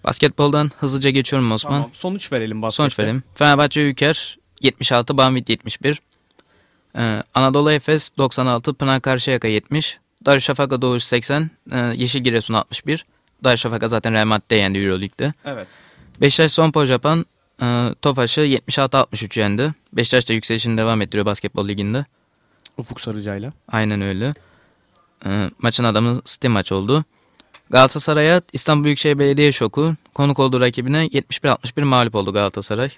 [0.03, 1.73] Basketboldan hızlıca geçiyorum Osman.
[1.73, 1.89] Tamam.
[1.93, 2.77] Sonuç verelim baskette.
[2.83, 3.23] Sonuç verelim.
[3.35, 6.01] Fenerbahçe Ülker 76, Banvit 71.
[6.95, 9.99] Ee, Anadolu Efes 96, Pınar Karşıyaka 70.
[10.25, 13.05] Darüşşafaka Doğuş 80, e, Yeşil Giresun 61.
[13.43, 15.31] Darüşşafaka zaten Real Madrid'de yendi Euroleague'de.
[15.45, 15.67] Evet.
[16.21, 17.25] Beşiktaş Sonpo Japan
[17.61, 19.73] e, Tofaş'ı 76-63 yendi.
[19.93, 22.05] Beşiktaş da yükselişini devam ettiriyor basketbol liginde.
[22.77, 23.53] Ufuk Sarıcay'la.
[23.67, 24.33] Aynen öyle.
[25.25, 27.03] E, maçın adamı City maç oldu.
[27.69, 29.95] Galatasaray'a İstanbul Büyükşehir Belediye şoku.
[30.13, 32.89] Konuk olduğu rakibine 71-61 mağlup oldu Galatasaray.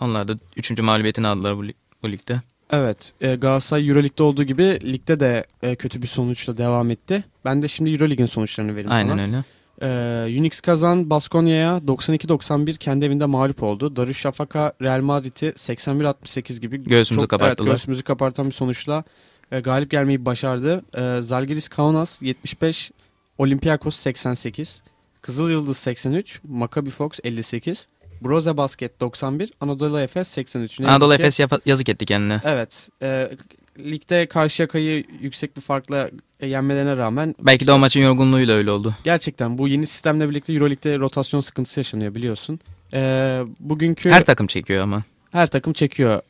[0.00, 0.78] Onlar da 3.
[0.80, 2.40] mağlubiyetini aldılar bu, lig- bu ligde.
[2.70, 4.62] Evet, e, Galatasaray Euroleague'de olduğu gibi
[4.92, 7.24] ligde de e, kötü bir sonuçla devam etti.
[7.44, 9.22] Ben de şimdi Euroleague'in sonuçlarını vereyim Aynen sana.
[9.22, 9.44] öyle.
[9.82, 13.96] Ee, Unix kazan Baskonya'ya 92-91 kendi evinde mağlup oldu.
[13.96, 17.68] Darüşşafaka Real Madrid'i 81-68 gibi Göğsümüzü çok- kapattılar.
[17.68, 19.04] Evet, göğsümüzü kapartan bir sonuçla
[19.52, 20.82] e, galip gelmeyi başardı.
[20.94, 22.90] E, Zalgiris Kaunas 75,
[23.38, 24.82] Olympiakos 88,
[25.22, 27.88] Kızıl Yıldız 83, Maccabi Fox 58,
[28.20, 30.80] Broze Basket 91, Anadolu Efes 83.
[30.80, 32.40] Ne Anadolu Efes yazık etti kendine.
[32.44, 32.88] Evet.
[33.02, 33.30] E,
[33.78, 36.10] ligde Karşıyaka'yı yüksek bir farkla
[36.40, 38.94] e, yenmelerine rağmen Belki de o maçın yorgunluğuyla öyle oldu.
[39.04, 42.60] Gerçekten bu yeni sistemle birlikte Euroleague'de rotasyon sıkıntısı yaşanıyor biliyorsun.
[42.92, 45.02] Ee, bugünkü Her her, takım çekiyor ama.
[45.50, 46.20] takım çekiyor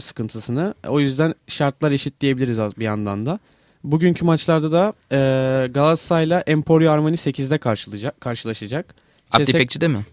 [0.00, 0.74] sıkıntısını.
[0.88, 3.38] O yüzden şartlar eşit diyebiliriz bir yandan da.
[3.84, 5.16] Bugünkü maçlarda da e,
[5.72, 8.94] Galatasaray'la Emporio Armani 8'de karşılayacak, karşılaşacak.
[9.32, 10.04] Abdi CSK İpekçi'de mi?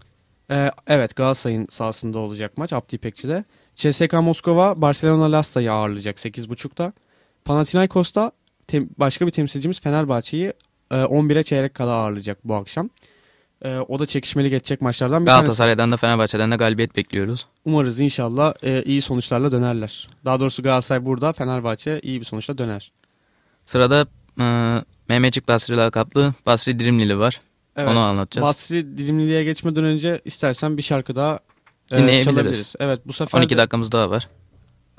[0.50, 3.44] e, evet Galatasaray'ın sahasında olacak maç Abdi İpekçi'de.
[3.74, 6.92] CSKA Moskova Barcelona Lassa'yı ağırlayacak 8.30'da.
[7.44, 8.32] Panathinaikos'ta
[8.68, 10.52] tem- başka bir temsilcimiz Fenerbahçe'yi
[10.90, 12.90] e, 11'e çeyrek kala ağırlayacak bu akşam.
[13.62, 15.42] E, o da çekişmeli geçecek maçlardan bir tanesi.
[15.44, 17.46] Galatasaray'dan da Fenerbahçe'den de galibiyet bekliyoruz.
[17.64, 20.08] Umarız inşallah e, iyi sonuçlarla dönerler.
[20.24, 22.92] Daha doğrusu Galatasaray burada, Fenerbahçe iyi bir sonuçla döner.
[23.66, 24.06] Sırada
[24.40, 24.44] e,
[25.08, 27.40] Mehmetçik Basri lakaplı Basri Dirimlili var.
[27.78, 28.48] Onu anlatacağız.
[28.48, 31.38] Basri dilimliliğe geçmeden önce istersen bir şarkı daha
[31.96, 32.24] Dinleyebiliriz.
[32.24, 32.74] çalabiliriz.
[32.80, 34.28] Evet bu sefer 12 de- dakikamız daha var.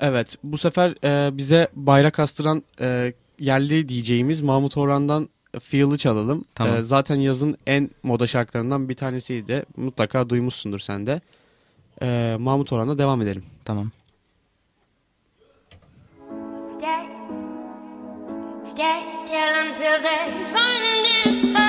[0.00, 5.28] Evet bu sefer e, bize bayrak astıran e, yerli diyeceğimiz Mahmut Orhan'dan
[5.60, 6.44] Feel'ı çalalım.
[6.54, 6.76] Tamam.
[6.76, 9.64] E, zaten yazın en moda şarkılarından bir tanesiydi.
[9.76, 11.20] Mutlaka duymuşsundur sen de.
[12.02, 13.44] E, Mahmut Orhan'la devam edelim.
[13.64, 13.90] Tamam.
[16.78, 17.06] Stay,
[18.64, 21.06] stay still until they find
[21.56, 21.63] it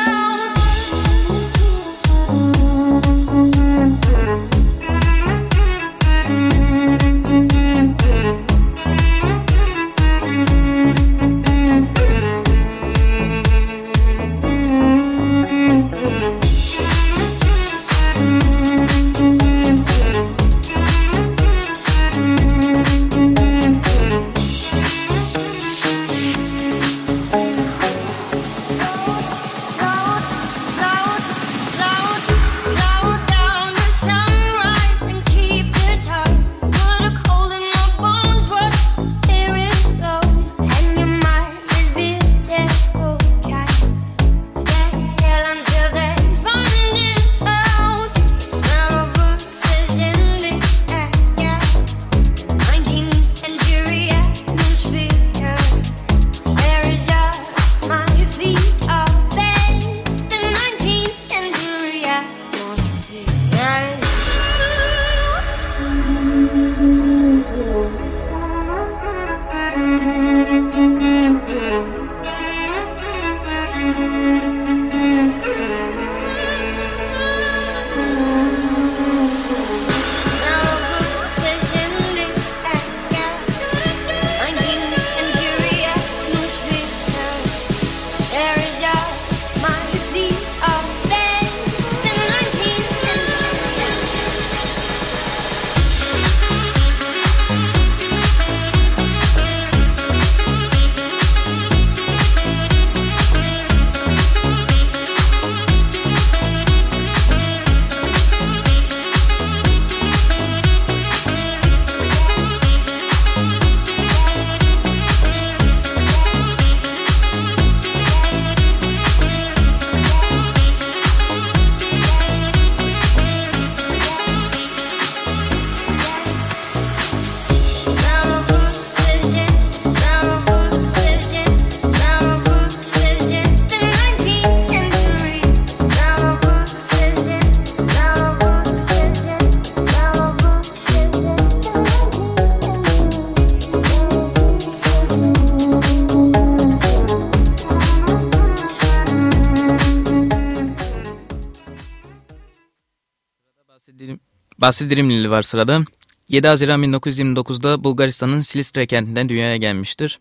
[154.66, 155.82] Basri Dirimlili var sırada.
[156.30, 160.20] 7 Haziran 1929'da Bulgaristan'ın Silistre kentinden dünyaya gelmiştir.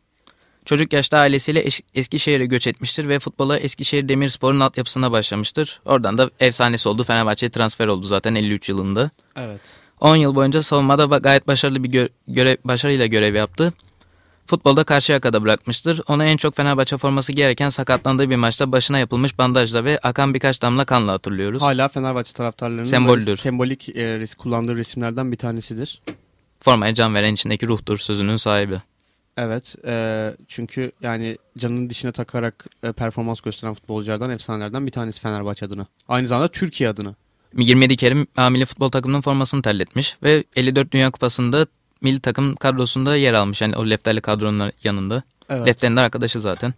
[0.65, 1.65] Çocuk yaşta ailesiyle
[1.95, 5.81] Eskişehir'e göç etmiştir ve futbola Eskişehir Demirspor'un altyapısına başlamıştır.
[5.85, 7.05] Oradan da efsanesi oldu.
[7.05, 9.11] Fenerbahçe'ye transfer oldu zaten 53 yılında.
[9.37, 9.61] Evet.
[10.01, 13.73] 10 yıl boyunca savunmada gayet başarılı bir gö- görev, başarıyla görev yaptı.
[14.47, 16.01] Futbolda Karşıyaka'da bırakmıştır.
[16.09, 20.63] Ona en çok Fenerbahçe forması giyerken sakatlandığı bir maçta başına yapılmış bandajla ve akan birkaç
[20.63, 21.63] damla kanla hatırlıyoruz.
[21.63, 23.37] Hala Fenerbahçe taraftarlarının Semboldür.
[23.37, 26.03] sembolik e, res- kullandığı resimlerden bir tanesidir.
[26.61, 28.81] Formaya can veren içindeki ruhtur sözünün sahibi.
[29.37, 29.77] Evet.
[29.87, 35.87] e, çünkü yani canının dişine takarak e, performans gösteren futbolculardan, efsanelerden bir tanesi Fenerbahçe adına.
[36.09, 37.15] Aynı zamanda Türkiye adına.
[37.57, 41.67] 27 kere hamile futbol takımının formasını terletmiş ve 54 Dünya Kupası'nda
[42.01, 43.61] milli takım kadrosunda yer almış.
[43.61, 45.23] Yani o Lefterli kadronun yanında.
[45.51, 45.69] Evet.
[45.69, 46.75] Lefter'in de arkadaşı zaten.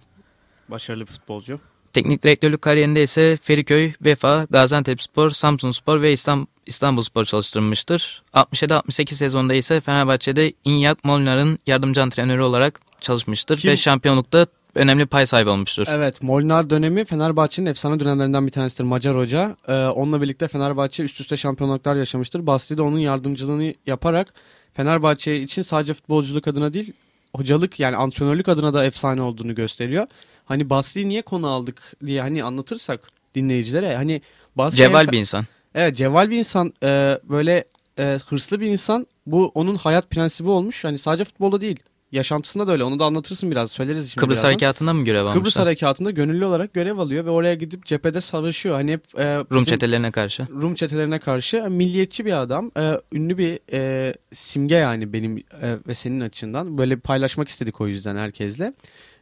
[0.69, 1.61] Başarılı bir futbolcu.
[1.93, 8.23] Teknik direktörlük kariyerinde ise Feriköy, Vefa, Gaziantepspor, Samsunspor ve İstanbul, İstanbulspor çalıştırmıştır.
[8.35, 15.27] 67-68 sezonda ise Fenerbahçe'de İnyak Molnar'ın yardımcı antrenörü olarak çalışmıştır Kim- ve şampiyonlukta önemli pay
[15.27, 15.87] sahibi olmuştur.
[15.91, 18.85] Evet, Molnar dönemi Fenerbahçe'nin efsane dönemlerinden bir tanesidir.
[18.85, 19.57] Macar hoca.
[19.69, 22.47] Ee, onunla birlikte Fenerbahçe üst üste şampiyonluklar yaşamıştır.
[22.47, 24.35] Basri de onun yardımcılığını yaparak
[24.77, 26.93] Fenerbahçe için sadece futbolculuk adına değil,
[27.37, 30.07] hocalık yani antrenörlük adına da efsane olduğunu gösteriyor.
[30.45, 34.21] Hani Basri'yi niye konu aldık diye hani anlatırsak dinleyicilere hani
[34.57, 35.45] Basri Cevval bir insan.
[35.75, 37.65] Evet cevval bir insan e, böyle
[37.99, 40.85] e, hırslı bir insan bu onun hayat prensibi olmuş.
[40.85, 41.81] Hani sadece futbolda değil
[42.17, 44.49] yaşantısında da öyle onu da anlatırsın biraz söyleriz şimdi Kıbrıs birazdan.
[44.49, 45.39] Harekatında mı görev almışlar?
[45.41, 48.75] Kıbrıs Harekatı'nda gönüllü olarak görev alıyor ve oraya gidip cephede savaşıyor.
[48.75, 50.47] Hani hep e, Rum çetelerine karşı.
[50.51, 52.71] Rum çetelerine karşı milliyetçi bir adam.
[52.79, 55.43] E, ünlü bir e, simge yani benim e,
[55.89, 56.79] ve senin açından.
[56.79, 58.73] Böyle paylaşmak istedik o yüzden herkesle.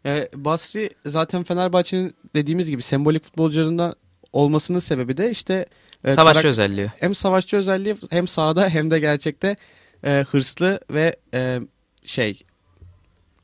[0.06, 3.94] E, Basri zaten Fenerbahçe'nin dediğimiz gibi sembolik futbolcularından
[4.32, 5.66] olmasının sebebi de işte
[6.04, 6.86] e, Savaşçı karak- özelliği.
[7.00, 9.56] hem savaşçı özelliği hem sahada hem de gerçekte
[10.04, 11.60] e, hırslı ve e,
[12.04, 12.40] şey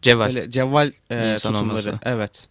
[0.02, 0.26] Cevval.
[0.26, 1.78] böyle cevval e, İnsan tutumları.
[1.78, 1.98] olması.
[2.02, 2.48] Evet.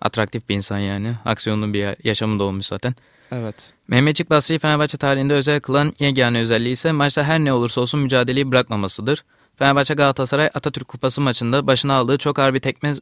[0.00, 1.14] Atraktif bir insan yani.
[1.24, 2.94] Aksiyonlu bir yaşamında olmuş zaten.
[3.32, 3.72] Evet.
[3.88, 8.50] Mehmetçik Basri'yi Fenerbahçe tarihinde özel kılan yegane özelliği ise maçta her ne olursa olsun mücadeleyi
[8.52, 9.24] bırakmamasıdır.
[9.56, 12.92] Fenerbahçe Galatasaray Atatürk Kupası maçında başına aldığı çok ağır bir tekme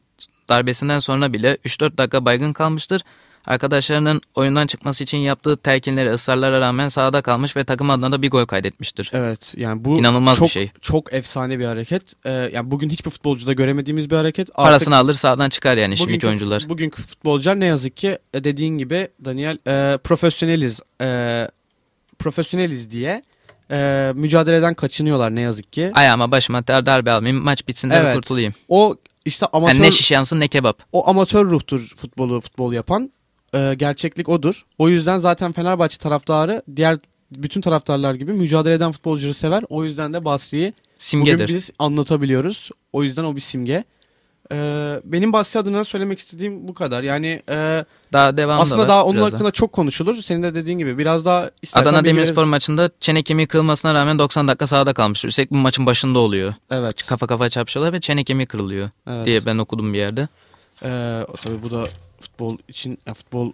[0.49, 3.01] darbesinden sonra bile 3-4 dakika baygın kalmıştır.
[3.45, 8.29] Arkadaşlarının oyundan çıkması için yaptığı telkinleri ısrarlara rağmen sahada kalmış ve takım adına da bir
[8.29, 9.11] gol kaydetmiştir.
[9.13, 9.53] Evet.
[9.57, 10.71] Yani bu İnanılmaz bir çok, şey.
[10.81, 12.03] Çok efsane bir hareket.
[12.25, 14.49] Ee, yani bugün hiçbir futbolcuda göremediğimiz bir hareket.
[14.49, 16.65] Artık Parasını alır sahadan çıkar yani şimdiki bugünkü, oyuncular.
[16.69, 20.79] Bugünkü futbolcular ne yazık ki e, dediğin gibi Daniel e, profesyoneliz.
[21.01, 21.47] E,
[22.19, 23.23] profesyoneliz diye
[23.71, 25.91] e, mücadeleden kaçınıyorlar ne yazık ki.
[25.95, 28.15] Ayağıma başıma dar- darbe almayayım maç bitsin de Evet.
[28.15, 28.53] kurtulayım.
[28.69, 30.83] O işte amatör Yani ne şiş yansın ne kebap.
[30.91, 33.11] o amatör ruhtur futbolu futbol yapan.
[33.53, 34.65] E, gerçeklik odur.
[34.77, 36.99] O yüzden zaten Fenerbahçe taraftarı diğer
[37.31, 39.63] bütün taraftarlar gibi mücadele eden futbolcuları sever.
[39.69, 41.43] O yüzden de Basri'yi Simgedir.
[41.43, 42.69] Bugün biz anlatabiliyoruz.
[42.93, 43.83] O yüzden o bir simge.
[44.51, 47.03] Ee, benim Basri adına söylemek istediğim bu kadar.
[47.03, 50.15] Yani e, Daha devam da aslında var daha onun biraz hakkında çok konuşulur.
[50.15, 54.47] Senin de dediğin gibi biraz daha istersen Adana Demirspor maçında çene kemiği kırılmasına rağmen 90
[54.47, 55.29] dakika sahada kalmıştır.
[55.29, 56.53] Üstelik bu maçın başında oluyor.
[56.71, 57.05] Evet.
[57.05, 59.25] Kafa kafa çarpışıyorlar ve çene kemiği kırılıyor evet.
[59.25, 60.27] diye ben okudum bir yerde.
[60.83, 61.87] Ee, tabii bu da
[62.21, 63.53] futbol için ya futbol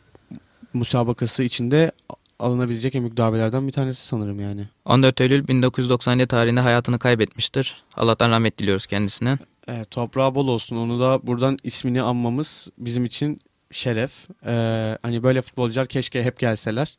[0.73, 1.91] müsabakası içinde
[2.39, 4.67] alınabilecek en büyük darbelerden bir tanesi sanırım yani.
[4.85, 7.83] 14 Eylül 1997 tarihinde hayatını kaybetmiştir.
[7.95, 9.37] Allah'tan rahmet diliyoruz kendisine.
[9.67, 10.75] Evet, toprağı bol olsun.
[10.75, 13.41] Onu da buradan ismini anmamız bizim için
[13.71, 14.27] şeref.
[14.45, 16.97] Ee, hani böyle futbolcular keşke hep gelseler.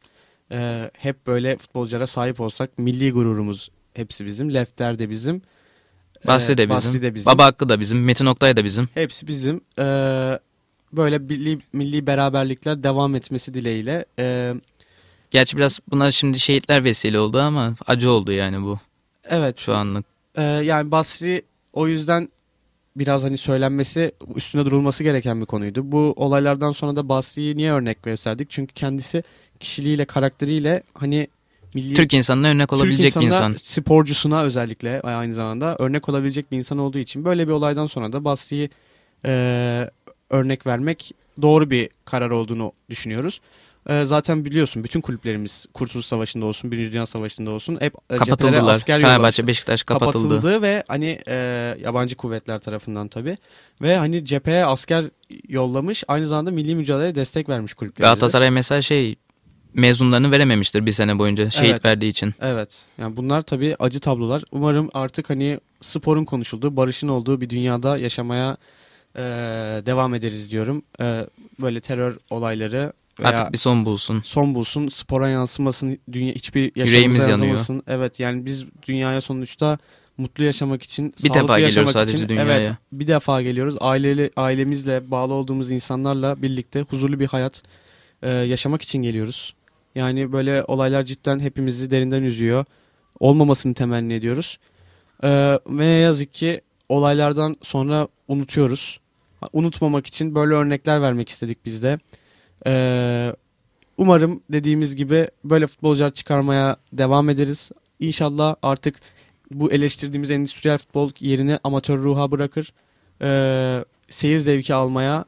[0.52, 2.78] Ee, hep böyle futbolculara sahip olsak.
[2.78, 4.54] Milli gururumuz hepsi bizim.
[4.54, 5.42] Lefter de bizim.
[6.26, 6.76] Basri de bizim.
[6.76, 7.32] Basri de bizim.
[7.32, 8.04] Baba Hakkı da bizim.
[8.04, 8.88] Metin Oktay da bizim.
[8.94, 9.60] Hepsi bizim.
[9.78, 10.38] Ee,
[10.92, 14.04] böyle milli, milli beraberlikler devam etmesi dileğiyle.
[14.18, 14.54] Ee,
[15.30, 18.78] Gerçi biraz buna şimdi şehitler vesile oldu ama acı oldu yani bu
[19.24, 19.58] evet.
[19.58, 20.06] şu anlık.
[20.36, 22.28] Ee, yani Basri o yüzden
[22.96, 25.92] biraz hani söylenmesi, üstüne durulması gereken bir konuydu.
[25.92, 28.50] Bu olaylardan sonra da Basri'yi niye örnek gösterdik?
[28.50, 29.22] Çünkü kendisi
[29.60, 31.28] kişiliğiyle, karakteriyle hani
[31.74, 33.56] milli Türk insanına örnek Türk olabilecek bir insanına, insan.
[33.62, 38.24] sporcusuna özellikle aynı zamanda örnek olabilecek bir insan olduğu için böyle bir olaydan sonra da
[38.24, 38.70] Basri'yi
[39.24, 39.90] e,
[40.30, 41.12] örnek vermek
[41.42, 43.40] doğru bir karar olduğunu düşünüyoruz.
[43.88, 48.60] E, zaten biliyorsun bütün kulüplerimiz Kurtuluş Savaşı'nda olsun, Birinci Dünya Savaşı'nda olsun hep e, cephelere
[48.60, 50.28] asker Fenerbahçe, Beşiktaş kapatıldı.
[50.28, 51.34] kapatıldı ve hani e,
[51.80, 53.36] yabancı kuvvetler tarafından tabi
[53.82, 55.04] ve hani cepheye asker
[55.48, 58.10] yollamış aynı zamanda milli mücadeleye destek vermiş kulüplerimize.
[58.14, 59.16] Galatasaray mesela şey
[59.74, 61.84] mezunlarını verememiştir bir sene boyunca şehit Evet.
[61.84, 62.34] verdiği için.
[62.40, 62.84] Evet.
[62.98, 64.42] Yani bunlar tabii acı tablolar.
[64.52, 68.56] Umarım artık hani sporun konuşulduğu, barışın olduğu bir dünyada yaşamaya
[69.16, 69.20] e,
[69.86, 70.82] devam ederiz diyorum.
[71.00, 71.26] E,
[71.60, 74.20] böyle terör olayları veya Artık bir son bulsun.
[74.24, 77.48] son bulsun, spora yansımasın, dünya hiçbir yaşamımıza yanıyor.
[77.48, 77.82] yansımasın.
[77.86, 79.78] Evet yani biz dünyaya sonuçta
[80.18, 82.56] mutlu yaşamak için, Bir defa sağlıklı geliyoruz yaşamak sadece için, dünyaya.
[82.58, 83.76] Evet, bir defa geliyoruz.
[83.80, 87.62] Aileli, ailemizle, bağlı olduğumuz insanlarla birlikte huzurlu bir hayat
[88.22, 89.54] e, yaşamak için geliyoruz.
[89.94, 92.64] Yani böyle olaylar cidden hepimizi derinden üzüyor.
[93.20, 94.58] Olmamasını temenni ediyoruz.
[95.22, 95.28] E,
[95.66, 99.00] ve ne yazık ki olaylardan sonra unutuyoruz.
[99.52, 101.98] Unutmamak için böyle örnekler vermek istedik biz de.
[102.66, 103.32] E,
[103.98, 107.70] umarım dediğimiz gibi böyle futbolcular çıkarmaya devam ederiz.
[108.00, 109.00] İnşallah artık
[109.50, 112.72] bu eleştirdiğimiz endüstriyel futbol yerine amatör ruha bırakır.
[113.22, 115.24] E, seyir zevki almaya,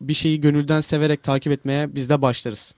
[0.00, 2.74] bir şeyi gönülden severek takip etmeye biz de başlarız.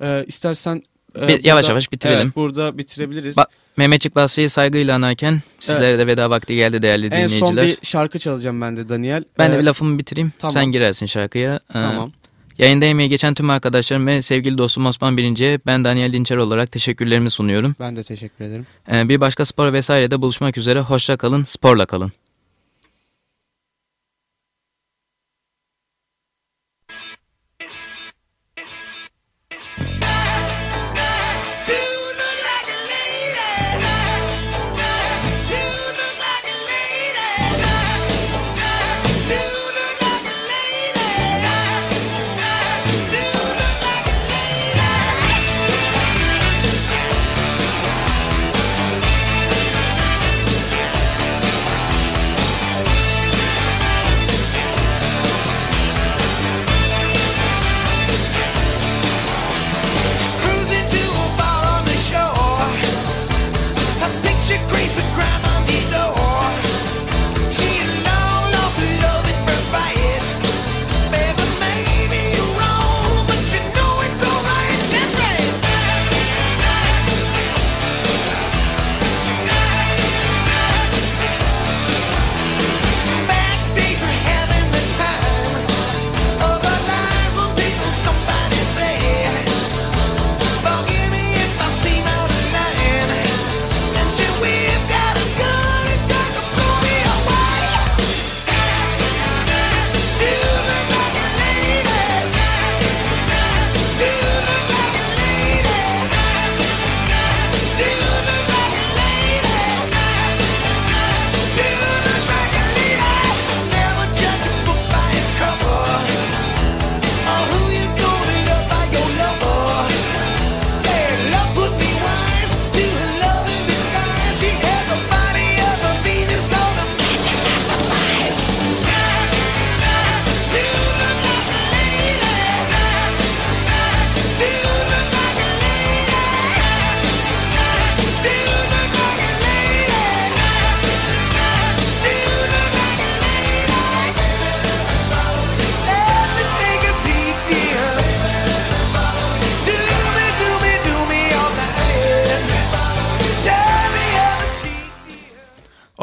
[0.00, 0.82] E, istersen
[1.22, 2.20] e, Bir- yavaş yavaş bitirelim.
[2.22, 3.36] Evet, burada bitirebiliriz.
[3.36, 3.46] Ba-
[3.76, 7.66] Mehmetçik Basri'yi saygıyla anarken sizlere de veda vakti geldi değerli en son dinleyiciler.
[7.82, 9.24] bir şarkı çalacağım ben de Daniel.
[9.38, 10.32] Ben de E, bir lafımı bitireyim.
[10.38, 10.52] tamam.
[10.52, 11.54] Sen girersin şarkıya.
[11.54, 12.12] Ee, Tamam.
[12.58, 17.30] Yayında emeği geçen tüm arkadaşlarım ve sevgili dostum Osman Birinci'ye ben Daniel Dinçer olarak teşekkürlerimi
[17.30, 17.74] sunuyorum.
[17.80, 18.66] Ben de teşekkür ederim.
[18.92, 20.80] Ee, bir başka spor vesairede buluşmak üzere.
[20.80, 22.10] Hoşça kalın, sporla kalın.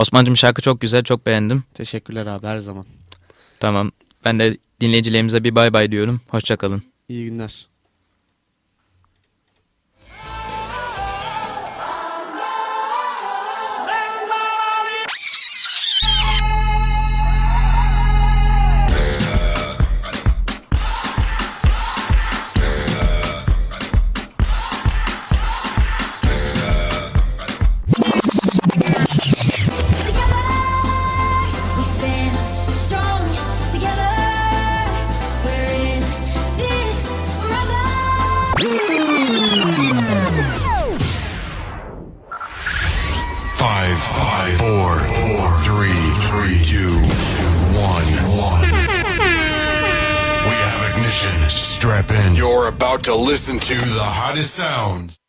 [0.04, 1.64] Osman'cığım şarkı çok güzel, çok beğendim.
[1.74, 2.86] Teşekkürler abi her zaman.
[3.60, 3.91] Tamam.
[4.26, 6.22] Ben de dinleyicilerimize bir bay bay diyorum.
[6.30, 6.84] Hoşça kalın.
[7.10, 7.68] İyi günler.
[51.93, 52.33] Strap in.
[52.33, 55.22] You're about to listen to the hottest sounds.